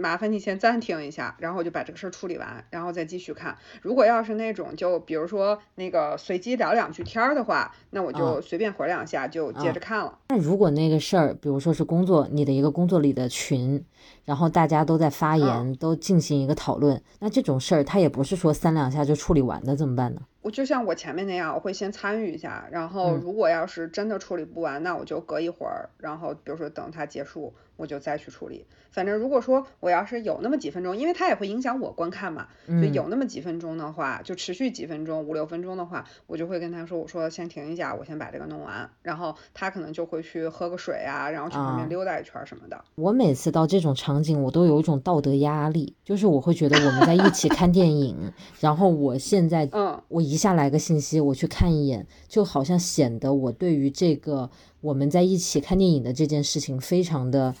[0.00, 3.56] 麻烦你先暂停一下，然后我就把这个事儿处理完，然后再继续看。
[3.80, 10.18] 如果要是那种就比如说那个随机聊两句天儿的话，那我就随便回两下就接着看了。
[10.28, 13.82] 那如果那个事儿，比如说是工作，你的一个工作里的群，
[14.24, 20.20] 然后大家都在发言，都进行一个讨论，那这种事儿他也不是说三两下就处理完的，怎么办呢？
[20.44, 28.66] 我就像我前面那样，我会先参与一下，然后如果要是真的处理不完，那我就隔一会儿，然后比如说等它结束，我就再去处理。
[28.90, 42.84] 反正如果说我要是有那么几分钟，因为它也会影响我观看嘛，所以有那么几分钟的话，就持续几分钟，五六分钟的话，我就会跟他说，我说先停一下，我先把这个弄完，然后他可能就会去喝个水啊，然后去旁边溜达一圈什么的。
[42.94, 54.48] 我每次到这种场景，我都有一种道德压力，就是我会觉得我们在一起看电影，然后我现在，嗯，我一下来个信息，我去看一眼，就好像显得我对于这个
[54.84, 57.54] 我们在一起看电影的这件事情非常的。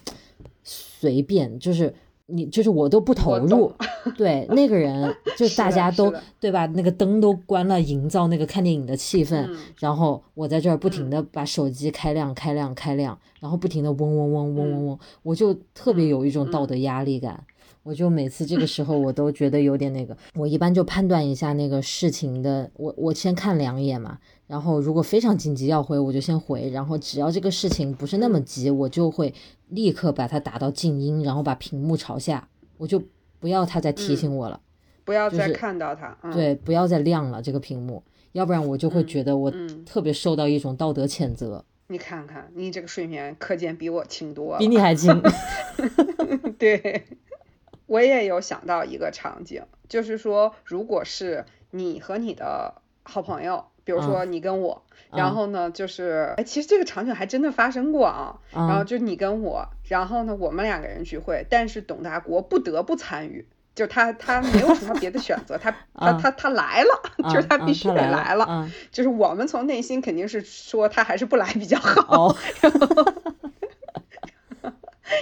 [0.66, 3.70] 随便就是你就是我都不投入，
[4.16, 6.10] 对那个人 就大家都
[6.40, 6.64] 对吧？
[6.74, 9.46] 那个灯都关了，营造那个看电影的气氛。
[9.78, 17.44] 然后我在这儿不停的把手机开亮、开亮、开亮，然后不停的嗡嗡嗡嗡嗡嗡，我就特别有一种道德压力感。
[17.84, 24.18] 我就每次这个时候我都觉得有点那个，我一般就判断一下那个事情的，我我先看两眼嘛。
[24.46, 26.70] 然后如果非常紧急要回，我就先回。
[26.70, 29.32] 然后只要这个事情不是那么急，我就会
[29.68, 33.02] 立刻把它打到静音，然后把屏幕朝下，我就
[33.38, 34.58] 不要它再提醒我了，
[35.04, 36.16] 不要再看到它。
[36.32, 39.52] 对，不要再亮了这个屏幕，要不然我就会觉得我
[39.84, 41.62] 特别受到一种道德谴责。
[41.88, 45.22] 你看看，你这个睡眠可见比我轻多了，比你还轻。
[46.58, 47.02] 对，
[47.86, 53.66] 我也有想到一个场景，就是说，如果是你和你的好朋友。
[53.86, 58.38] 比如说你跟我，然后呢，就是哎，其实这个场景还真的发生过啊。
[58.50, 68.66] 然后就你跟我，然后呢，我们两个人聚会，但是董大国不得不参与，就他他没有什么别的选择，他 他他他来了，就是他必须得来了。
[68.90, 72.34] 就是我们从内心肯定是说他还是不来比较好。
[72.62, 73.04] 然 后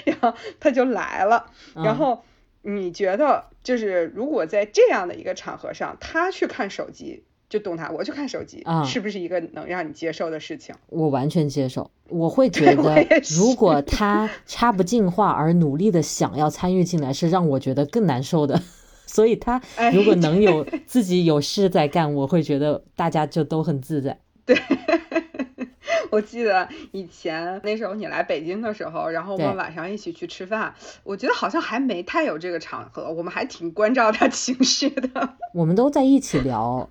[0.05, 1.51] 然后他就来了。
[1.75, 2.23] 然后
[2.63, 7.25] 你觉得，就是如果在这样的一个场合上，他去看手机。
[7.49, 10.75] 就动他，我去看手机，是不是一个能让你接受的事情？
[10.89, 11.91] 我完全接受。
[12.09, 18.59] 我会觉得，如果他插不进话而努力的想要参与进来，是让我觉得更难受的。
[19.05, 19.61] 所以他
[19.93, 24.19] 如果能有 自己有事在干，我会觉得大家就都很自在。
[24.47, 24.57] 对，
[26.13, 35.37] 我记得以前那时候你来北京的时候，然后我们晚上一起去吃饭，我觉得好像还没太有这个场合，我们还挺关照他情绪的。
[35.55, 36.91] 我们都在一起聊。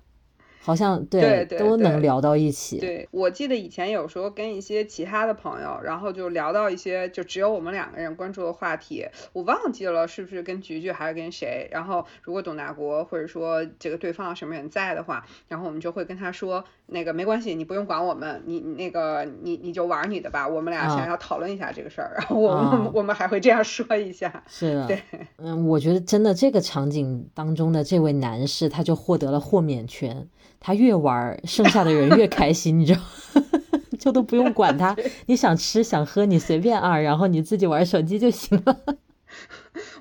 [0.62, 2.78] 好像对都能聊到一起。
[2.78, 11.68] 对我记得以前有时候跟一些其他的朋友，然后就聊到一些就只有我们两个人关注的话题，我忘记了是不是跟菊菊还是跟谁。
[11.72, 22.12] 然后如果董大国或者说这个对方什么人在的话，然后我们就会跟他说，那个没关系，你不用管我们，你那个你你就玩你的吧，我们俩想要讨论一下这个事儿。
[22.16, 24.42] 然后我们我们还会这样说一下。
[24.46, 24.86] 是的。
[24.88, 25.02] 对。
[25.38, 30.28] 嗯，我觉得真的这个场景当中的这位男士，他就获得了豁免权。
[30.62, 33.00] 他越玩，剩下的人越开心，你知道？
[33.98, 34.96] 就都不用管他，
[35.26, 38.78] 你想吃想喝你随便啊，然后你自己玩手机就行了。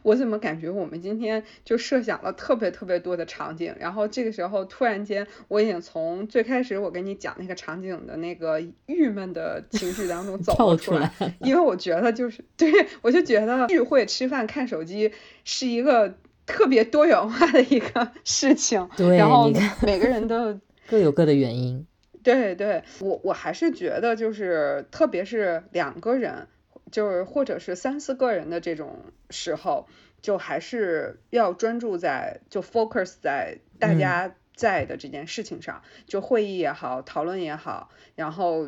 [0.04, 11.12] 我怎么感觉我们今天就设想了特别特别多的场景，然后这个时候突然间，我已经从最开始我跟你讲那个场景的那个郁闷的情绪当中走了出来，
[11.42, 12.70] 因为我觉得就是对
[13.02, 15.12] 我就觉得聚会吃饭看手机
[15.46, 16.16] 是一个
[16.52, 21.88] 特别多元化的一个 事情，对，然后每个人都 各有各的原因。
[22.24, 26.47] 对对，我我还是觉得就是特别是两个人。
[26.91, 28.99] 就是或者是三四个人的这种
[29.30, 29.88] 时候，
[30.22, 38.68] 就还是要专注在就 focus 在大家在的这件事情上，就会议也好，讨论也好，然后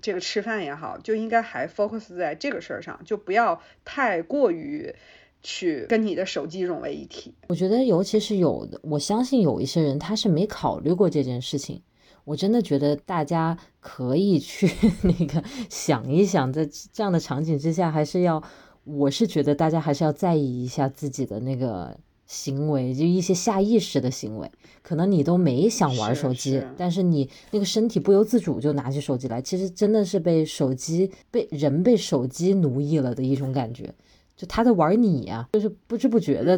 [0.00, 4.94] 这个吃饭也好，就应该还 focus 在这个事儿上，就不要太过于
[5.42, 7.34] 去跟你的手机融为一体。
[7.48, 11.82] 我觉得，尤其是有的，我相信有一些人他是没考虑过这件事情。
[12.24, 14.70] 我真的觉得大家可以去
[15.02, 18.42] 那个想一想，在这样的场景之下，还是要，
[18.84, 24.50] 我是觉得大家还是要在意一下自己的那个行为，就一些下意识的行为，
[24.82, 33.94] 可能你都没想玩手机，但是你那个身体不由自主就拿起手机来，其实真的是被手机被人被手机奴役了的一种感觉。
[34.38, 36.56] 就他在玩你呀，就是不知不觉的，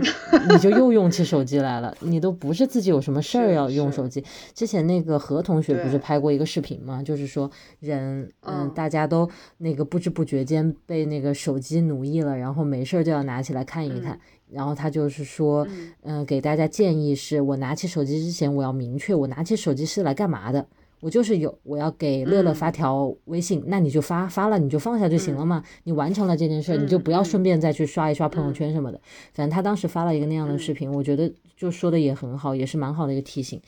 [0.50, 1.96] 你就又用起手机来了。
[2.00, 4.22] 你都不是自己有什么事儿要用手机。
[4.54, 7.02] 之前那个何同学不是拍过一个视频吗？
[7.02, 9.26] 就是说人，嗯，大家都
[9.56, 14.20] 那个不知不觉间被那个手机奴役了，然后没事儿就要拿起来看一看。
[14.50, 15.66] 然后他就是说，
[16.02, 20.66] 嗯，给大家建议是，我拿起手机之前，我要明确我拿起手机是来干嘛的。
[21.00, 25.62] 我就是有，我要给乐乐发条微信，那你就发发了，你就放下就行了嘛。
[25.84, 29.00] 你完成了这件事，你就不要顺便再去刷一刷朋友圈什么的。
[29.32, 33.60] 反正他当时发了一个那样的视频，我觉得就说的也很好，也是蛮好的一个提醒。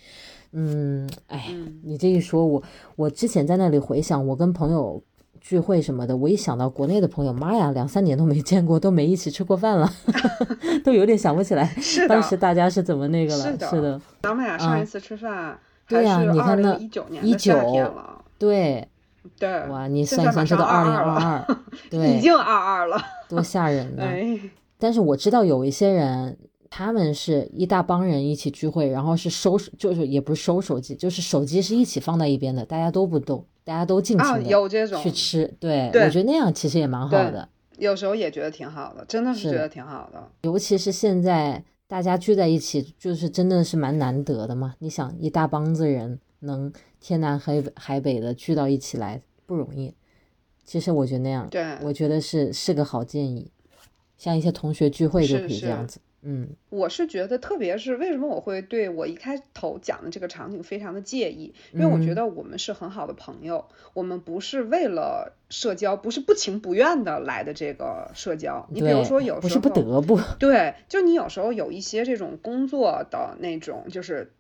[0.52, 1.48] 嗯，哎，
[1.82, 2.62] 你这一说，我
[2.96, 5.02] 我之前在那里回想，我跟朋友
[5.40, 9.90] 聚会什么的，我一想到国内的朋友，妈呀，两三年都没见过，都没一起吃过饭了，
[10.84, 11.74] 都有点想不起来
[12.06, 13.44] 当时大家是怎么那个了。
[13.44, 15.58] 是的，咱们俩上一次吃饭。
[15.88, 17.56] 对呀，你看那一九，
[18.38, 18.88] 对。
[19.38, 21.46] 对，哇，你算一算，这都二零二二，
[21.88, 24.02] 对，已经二二了，多吓人呢！
[24.78, 26.36] 但是我知道有一些人，
[26.68, 34.68] 他们是一大帮人一起聚会，然后是收，就是也不是收手机，就是手机是一起放在一边的，大家都不动，大家都尽情的。
[35.00, 35.54] 去吃。
[35.60, 37.48] 对，我觉得那样其实也蛮好的。
[37.78, 39.50] 有时候也觉得挺好的，真的是。
[39.50, 41.62] 觉得挺好的，尤其是现在。
[41.92, 44.74] 大家聚在一起，就是真的是蛮难得的嘛。
[44.78, 49.92] 你想，一大帮子人能天南海海北的聚到一起来，不容易。
[50.64, 53.50] 其实我觉得那样，对，我觉得是是个好建议。
[54.16, 56.00] 像一些同学聚会就可以这样子。
[56.22, 68.66] 嗯，我是觉得，特别是为什么我会对我一开头讲的这个场景非常的介意，因为我觉得我们是很好的朋友，我们不是为了社交，不是不情不愿的来的这个社交。
[68.70, 74.32] 你比如说有时候不是不得不，对，就你有时候有一些这种工作的那种，就是。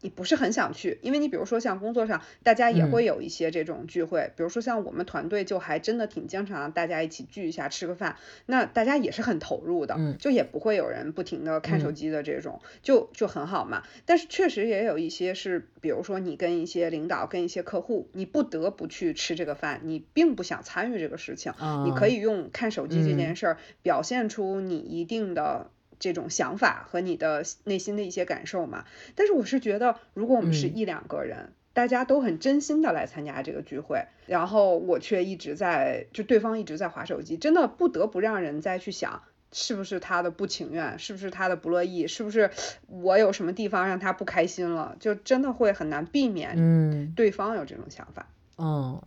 [0.00, 13.82] 你不是很想去，因为你比如说像工作上，大家也会有一些这种聚会，比如说像我们团队就还真的挺经常大家一起聚一下吃个饭，那大家也是很投入的，就也不会有人不停的看手机的这种，就就很好嘛。
[14.06, 21.52] 但是确实也有一些是，比如说你跟一些领导、跟一些客户，你不得不去吃这个饭，你并不想参与这个事情，
[21.84, 25.70] 你可以用看手机这件事儿表现出你一定的。
[25.98, 28.84] 这种想法和你的内心的一些感受嘛，
[29.14, 39.22] 但是我是觉得，如果我们是一两个人，大家都很真心的来参加这个聚会，然后我却一直在，就对方一直在划手机，真的不得不让人再去想，
[39.52, 42.50] 是不是他的不情愿，是不是他的不乐意，是不是
[42.88, 48.26] 我有什么地方让他不开心了，就真的会很难避免，嗯，对方有这种想法。
[48.28, 48.37] 嗯，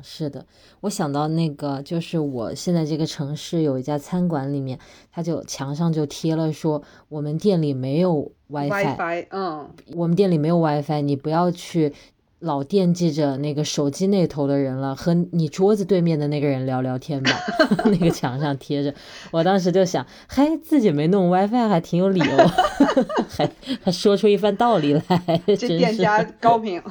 [0.01, 0.45] 是的，
[0.79, 4.79] 我想到那个，就是我现在这个城市有一家餐馆，里面
[5.11, 11.93] 他就墙上就贴了说，我们店里没有 WiFi，嗯，我们店里没有 WiFi，你不要去
[12.39, 17.31] 老惦记着那个手机那头的人了，和你桌子对面的那个人聊聊天吧。
[17.91, 18.93] 那个墙上贴着，
[19.31, 22.37] 我当时就想，嘿，自己没弄 WiFi 还挺有理由，
[23.27, 23.51] 还
[23.83, 26.81] 还说出一番道理来，这店家高明。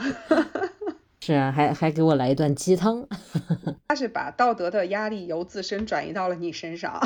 [1.23, 3.07] 是啊，还还给我来一段鸡汤。
[3.89, 6.99] 他是把道德的压力由自身转移到了你身上。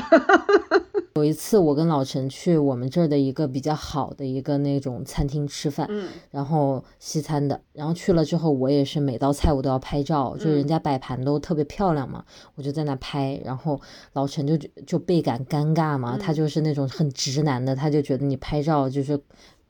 [1.16, 13.80] 有一次，我跟老陈去我们这儿的一个比较好的一个那种餐厅吃饭，嗯，然后西餐的，然后去了之后，我也是每道菜我都要拍照，就是人家摆盘都特别漂亮嘛，我就在那拍，然后
[14.12, 14.56] 老陈就
[14.86, 19.20] 就倍感尴尬嘛，他就是那种很直男的，他就觉得你拍照就是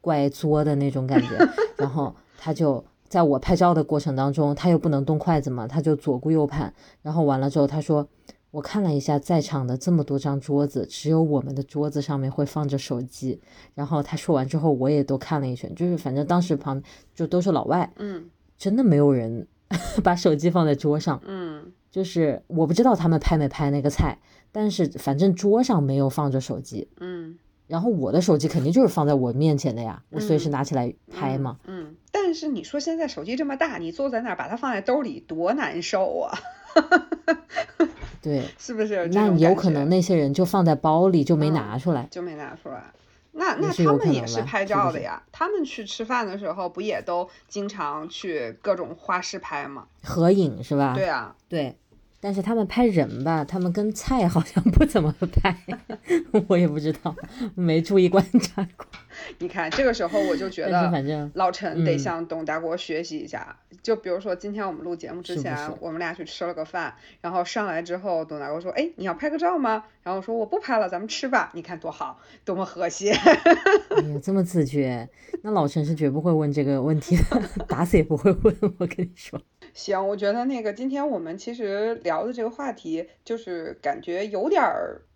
[0.01, 1.29] 怪作的那种感觉，
[1.79, 2.85] 然后他就。
[3.09, 8.09] 在我拍照的过程当中，他又不能动筷子嘛，他就左顾右盼，然后完了之后他说。
[8.55, 13.41] 我看了一下在场的这么多张桌子，只有我们的桌子上面会放着手机。
[13.75, 16.81] 然后他说完之后，我也都看了一圈，就是反正当时旁
[17.17, 19.49] 就都是老外，嗯，真的没有人
[20.05, 24.17] 把手机放在桌上，嗯，就是我不知道他们拍没拍那个菜，
[24.53, 27.37] 但是反正桌上没有放着手机，嗯，
[27.67, 31.97] 然后我的手机肯定就是放在我面前的呀，我随时拿起来拍嘛，嗯。
[32.35, 36.37] 但是你说现在手机这么大，你坐在那儿把它放在兜里，多难受啊！
[38.21, 39.07] 对，是不是？
[39.11, 42.83] 那有可能那些人就放在包里就没拿出来，就没拿出来。
[43.31, 49.87] 那那他们也是拍照的呀，他们去吃饭的时候不也都经常去各种花式拍吗？
[50.03, 50.95] 合影是吧？
[50.97, 51.77] 对啊，对。
[52.25, 55.55] 但是他们拍人吧，他们跟菜好像不怎么拍，
[56.49, 57.15] 我也不知道，
[57.55, 58.87] 没注意观察过。
[59.41, 63.55] 你看，这个时候我就觉得，反正老陈得向董大国学习一下。
[63.83, 73.11] 就比如说，今天我们录节目之前，我们俩去吃了个饭，然后上来之后，董大国说：“哎，你要拍个照吗？”然后我说：“我不拍了，咱们吃吧。”你看多好，多么和谐。
[73.11, 73.33] 哎
[74.01, 75.07] 呀，这么自觉，
[75.43, 78.57] 那老陈是绝不会问这个问题的， 打死也不会问。
[78.79, 79.39] 我跟你说。
[79.75, 84.63] 行，我觉得那个今天我们其实聊的这个话题，就是感觉有点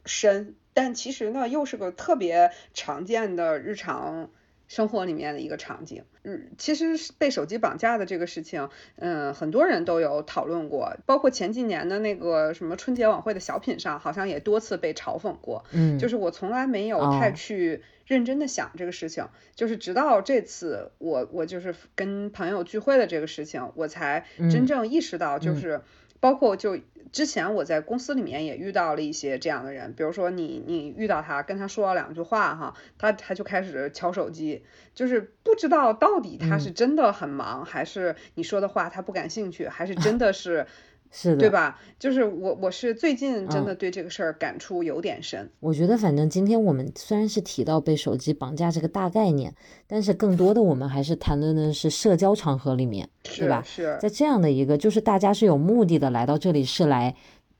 [0.04, 4.30] 深，但其实呢又是个特别常见的日常
[4.68, 6.04] 生活里面的一个场景。
[6.22, 15.64] 嗯，其实被手机绑架的这个事情，嗯，很多人都有讨论过，包括前几年的那个什么春节晚会的小品上，好像也多次被嘲讽过。
[15.72, 17.82] 嗯，就是我从来没有太去。
[18.08, 25.82] 认真的想这个事情，就是直到这次我我就是跟朋友聚会的这个事情，我才真正意识到，就是
[26.20, 26.78] 包括就
[27.10, 34.64] 之前我在公司里面也遇到了一些这样的人，比如说你你遇到他跟他说了两句话哈，他他就开始敲手机，
[34.94, 40.66] 就是不知道到底他是真的很忙，还是你说的话他不感兴趣，还是真的是。
[41.10, 41.78] 是的，对吧？
[41.98, 45.48] 就是我，我是最近真的对这个事儿感触有点深。
[45.60, 49.54] 我觉得，反正今天我们虽然是提到被手机绑架这个大概念，
[49.86, 53.62] 但是更多的我们还是谈论的是社交场合里面，对吧？
[53.66, 57.14] 是在这样的一个，就是大家是有目的的来到这里，是来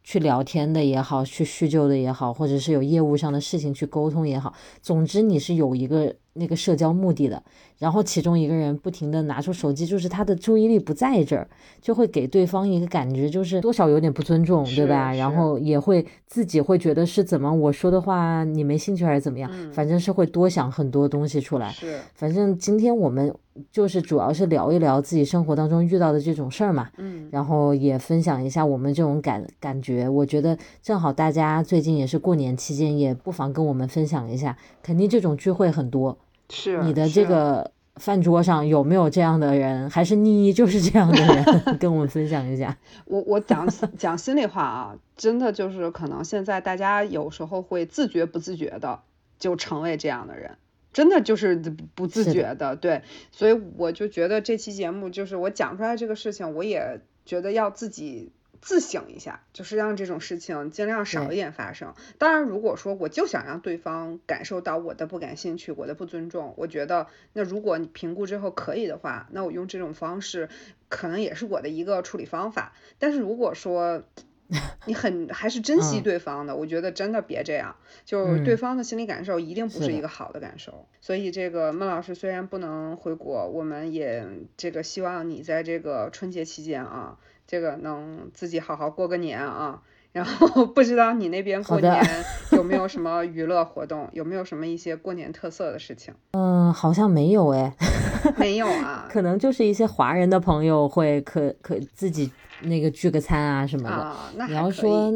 [0.05, 7.43] 去聊天的也好，去叙旧的也好，或者是有业务上的事情去沟通也好，总之你是有一个那个社交目的的。
[7.79, 11.49] 然后其中一个人不停的拿出手机，就是他的注意力不在这儿，
[11.81, 15.15] 就会给对方一个感觉，就是多少有点不尊重，对吧？
[15.15, 19.49] 然后也会自己会觉得是怎么我说的话你没兴趣还是怎么样？
[19.71, 21.71] 反正是会多想很多东西出来。
[21.71, 23.33] 是，反正今天我们
[23.71, 26.89] 就是主要是聊一聊自己生活当中遇到的这种事儿嘛。
[26.97, 27.29] 嗯。
[27.31, 36.19] 然后也分享一下我们这种感感觉，我觉得正好大家最近也是过年期间，也不妨跟我们分享一下，肯定这种聚会很多。
[36.51, 39.91] 是你的这个饭桌上有没有这样的人？
[39.91, 41.77] 还是你就是这样的人？
[41.79, 42.77] 跟我们分享一下。
[43.05, 43.69] 我我讲
[43.99, 49.01] 讲心里话啊，真的就是可能现在大家有时候会自觉不自觉的
[49.39, 50.57] 就成为这样的人，
[50.93, 51.57] 真的就是
[51.95, 52.77] 不自觉的。
[52.77, 58.33] 对，所以我就觉得这期节目就是我讲出来这个事情，我也觉得要自己。
[58.61, 61.95] 自省一下，就是让这种事情尽量少一点发生。
[62.19, 70.49] 当然，如果说我就想让对方感受到我的不感兴趣，我的不尊重，我觉得那如果你评估之后可以的话，那我用这种方式
[70.89, 72.73] 可能也是我的一个处理方法。
[72.99, 74.03] 但是如果说
[74.87, 80.87] 你很还是珍惜对方的，我觉得真的别这样，就是对方的心理感受一定不是一个好的感受。
[81.03, 87.19] 所以这个孟老师虽然不能回国，我们也这个希望你在这个春节期间啊。
[87.49, 89.81] 这个能自己好好过个年啊，
[90.13, 92.01] 然后不知道你那边过年
[92.53, 96.13] 有没有什么娱乐活动，有没有什么一些过年特色的事情？
[96.33, 97.75] 嗯，好像没有哎，
[98.37, 102.31] 没有啊，可能就是一些华人的朋友会可可自己
[102.61, 103.97] 那个聚个餐啊什么的。
[103.97, 105.11] 啊，那你要说。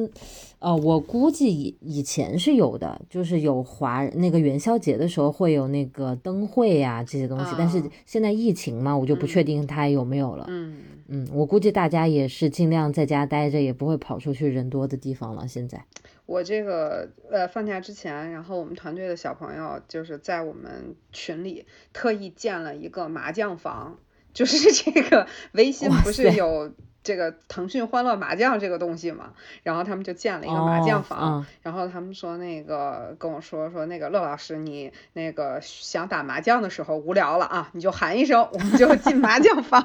[0.63, 10.47] 呃，我估计以以前是有的，就是有华那个元宵节的时候会有那个灯会呀这些东西，但是现在疫情嘛，我就不确定它有没有了。
[10.49, 10.77] 嗯
[11.09, 15.49] 嗯，我估计大家也是尽量在家待着，也不会跑出去人多的地方了。
[15.49, 15.85] 现在
[16.27, 23.99] 我这个呃放假之前，然后我们团队的小朋友就是在我们群里特意建了一个麻将房，
[24.33, 26.73] 就是这个微信不是有。
[27.05, 29.33] 这个腾讯欢乐麻将这个东西嘛，
[29.63, 39.85] 然后他们就建了一个麻将房，然后他们说那个跟我说说那个乐老师，你那个想打麻将的时候无聊了啊，你就喊一声，我们就进麻将房。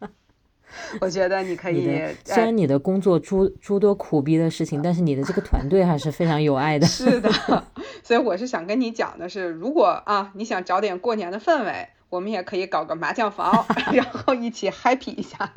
[1.00, 6.86] 我觉得你可以，虽然你的工作诸诸多苦逼的事情，但是你的这个团队还是非常有爱的。
[6.86, 7.30] 是的，
[8.02, 11.88] 所以我是想跟你讲的是，如果啊你想找点过年的氛围。
[12.12, 15.50] 我们也可以搞个麻将房， 然后一起 happy 一下。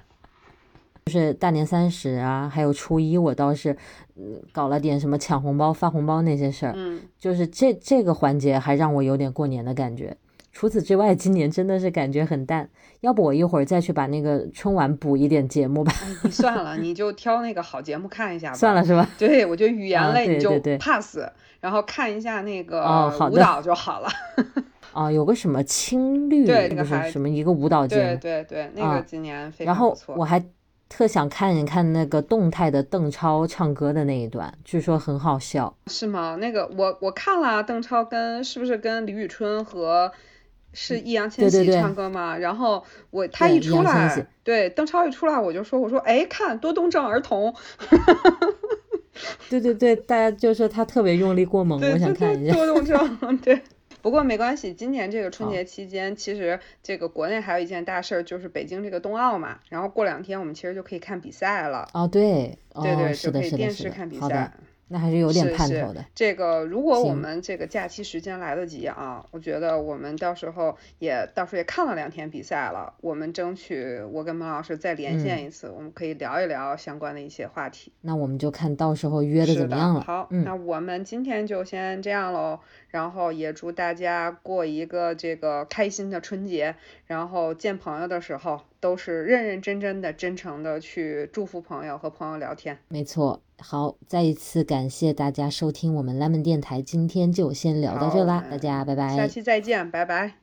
[1.06, 3.78] 就是大年三十啊，还有初一，我倒是，
[4.16, 6.74] 嗯，搞了点什么抢红包、发红包那些事儿。
[6.76, 10.18] 嗯，就是这这个环节还让我有点过年的感觉。
[10.51, 12.68] 除此之外，今年真的是感觉很淡。
[13.01, 15.93] 要不我一会儿再去把那个春晚补一点节目吧。
[16.24, 18.56] 你算了，你就挑那个好节目看一下吧。
[18.56, 19.08] 算了是吧？
[19.16, 21.20] 对，我觉得语言类你就 pass，
[21.60, 24.10] 然后看一下那个舞蹈就好了。
[24.91, 30.16] 哦，有个什么青绿，对，那个什么一个舞蹈节目，对对对，那个今年非常不错。
[30.16, 30.43] 然后我还。
[30.88, 36.38] 特想看一看那个动态的邓超唱歌的那一段，据说很好笑，是吗？
[36.40, 40.12] 那个我我看了，邓超跟是不是跟李宇春和
[40.74, 42.38] 是易烊千玺唱歌吗？
[42.38, 47.54] 然后我他一出来，对邓超一出来，我就说我说哎，看多动症儿童，
[49.50, 53.60] 对对对，大家就说他特别用力过猛，我想看一下多动症，对。
[54.06, 59.58] 不过没关系，今年这个春节期间，其实这个国内还有一件大事儿，就是北京这个冬奥嘛。
[59.68, 61.89] 然后过两天我们其实就可以看比赛了。
[61.91, 64.20] 哦，对，对对，是的，是的，是的。
[64.20, 64.51] 好的。
[64.88, 66.06] 那还是有点盼头的。
[66.14, 77.92] 这个，如果我们这个假期时间来得及啊，我觉得我们到时候也到时候也看了两天比赛了，我们争取我跟孟老师再连线一次，我们可以聊一聊相关的一些话题。
[78.02, 80.02] 那我们就看到时候约的怎么样了。
[80.02, 82.60] 好，那我们今天就先这样喽。
[82.90, 86.76] 然后也祝大家过一个这个开心的春节，
[87.08, 92.78] 然后见朋友的时候都是认认真真的、真诚的去祝福朋友和朋友聊天。
[92.88, 100.36] 没错，好，再一次感谢大家收听我们 lemon 电台，今天就先聊到这啦，大家拜拜，下期再见，拜拜。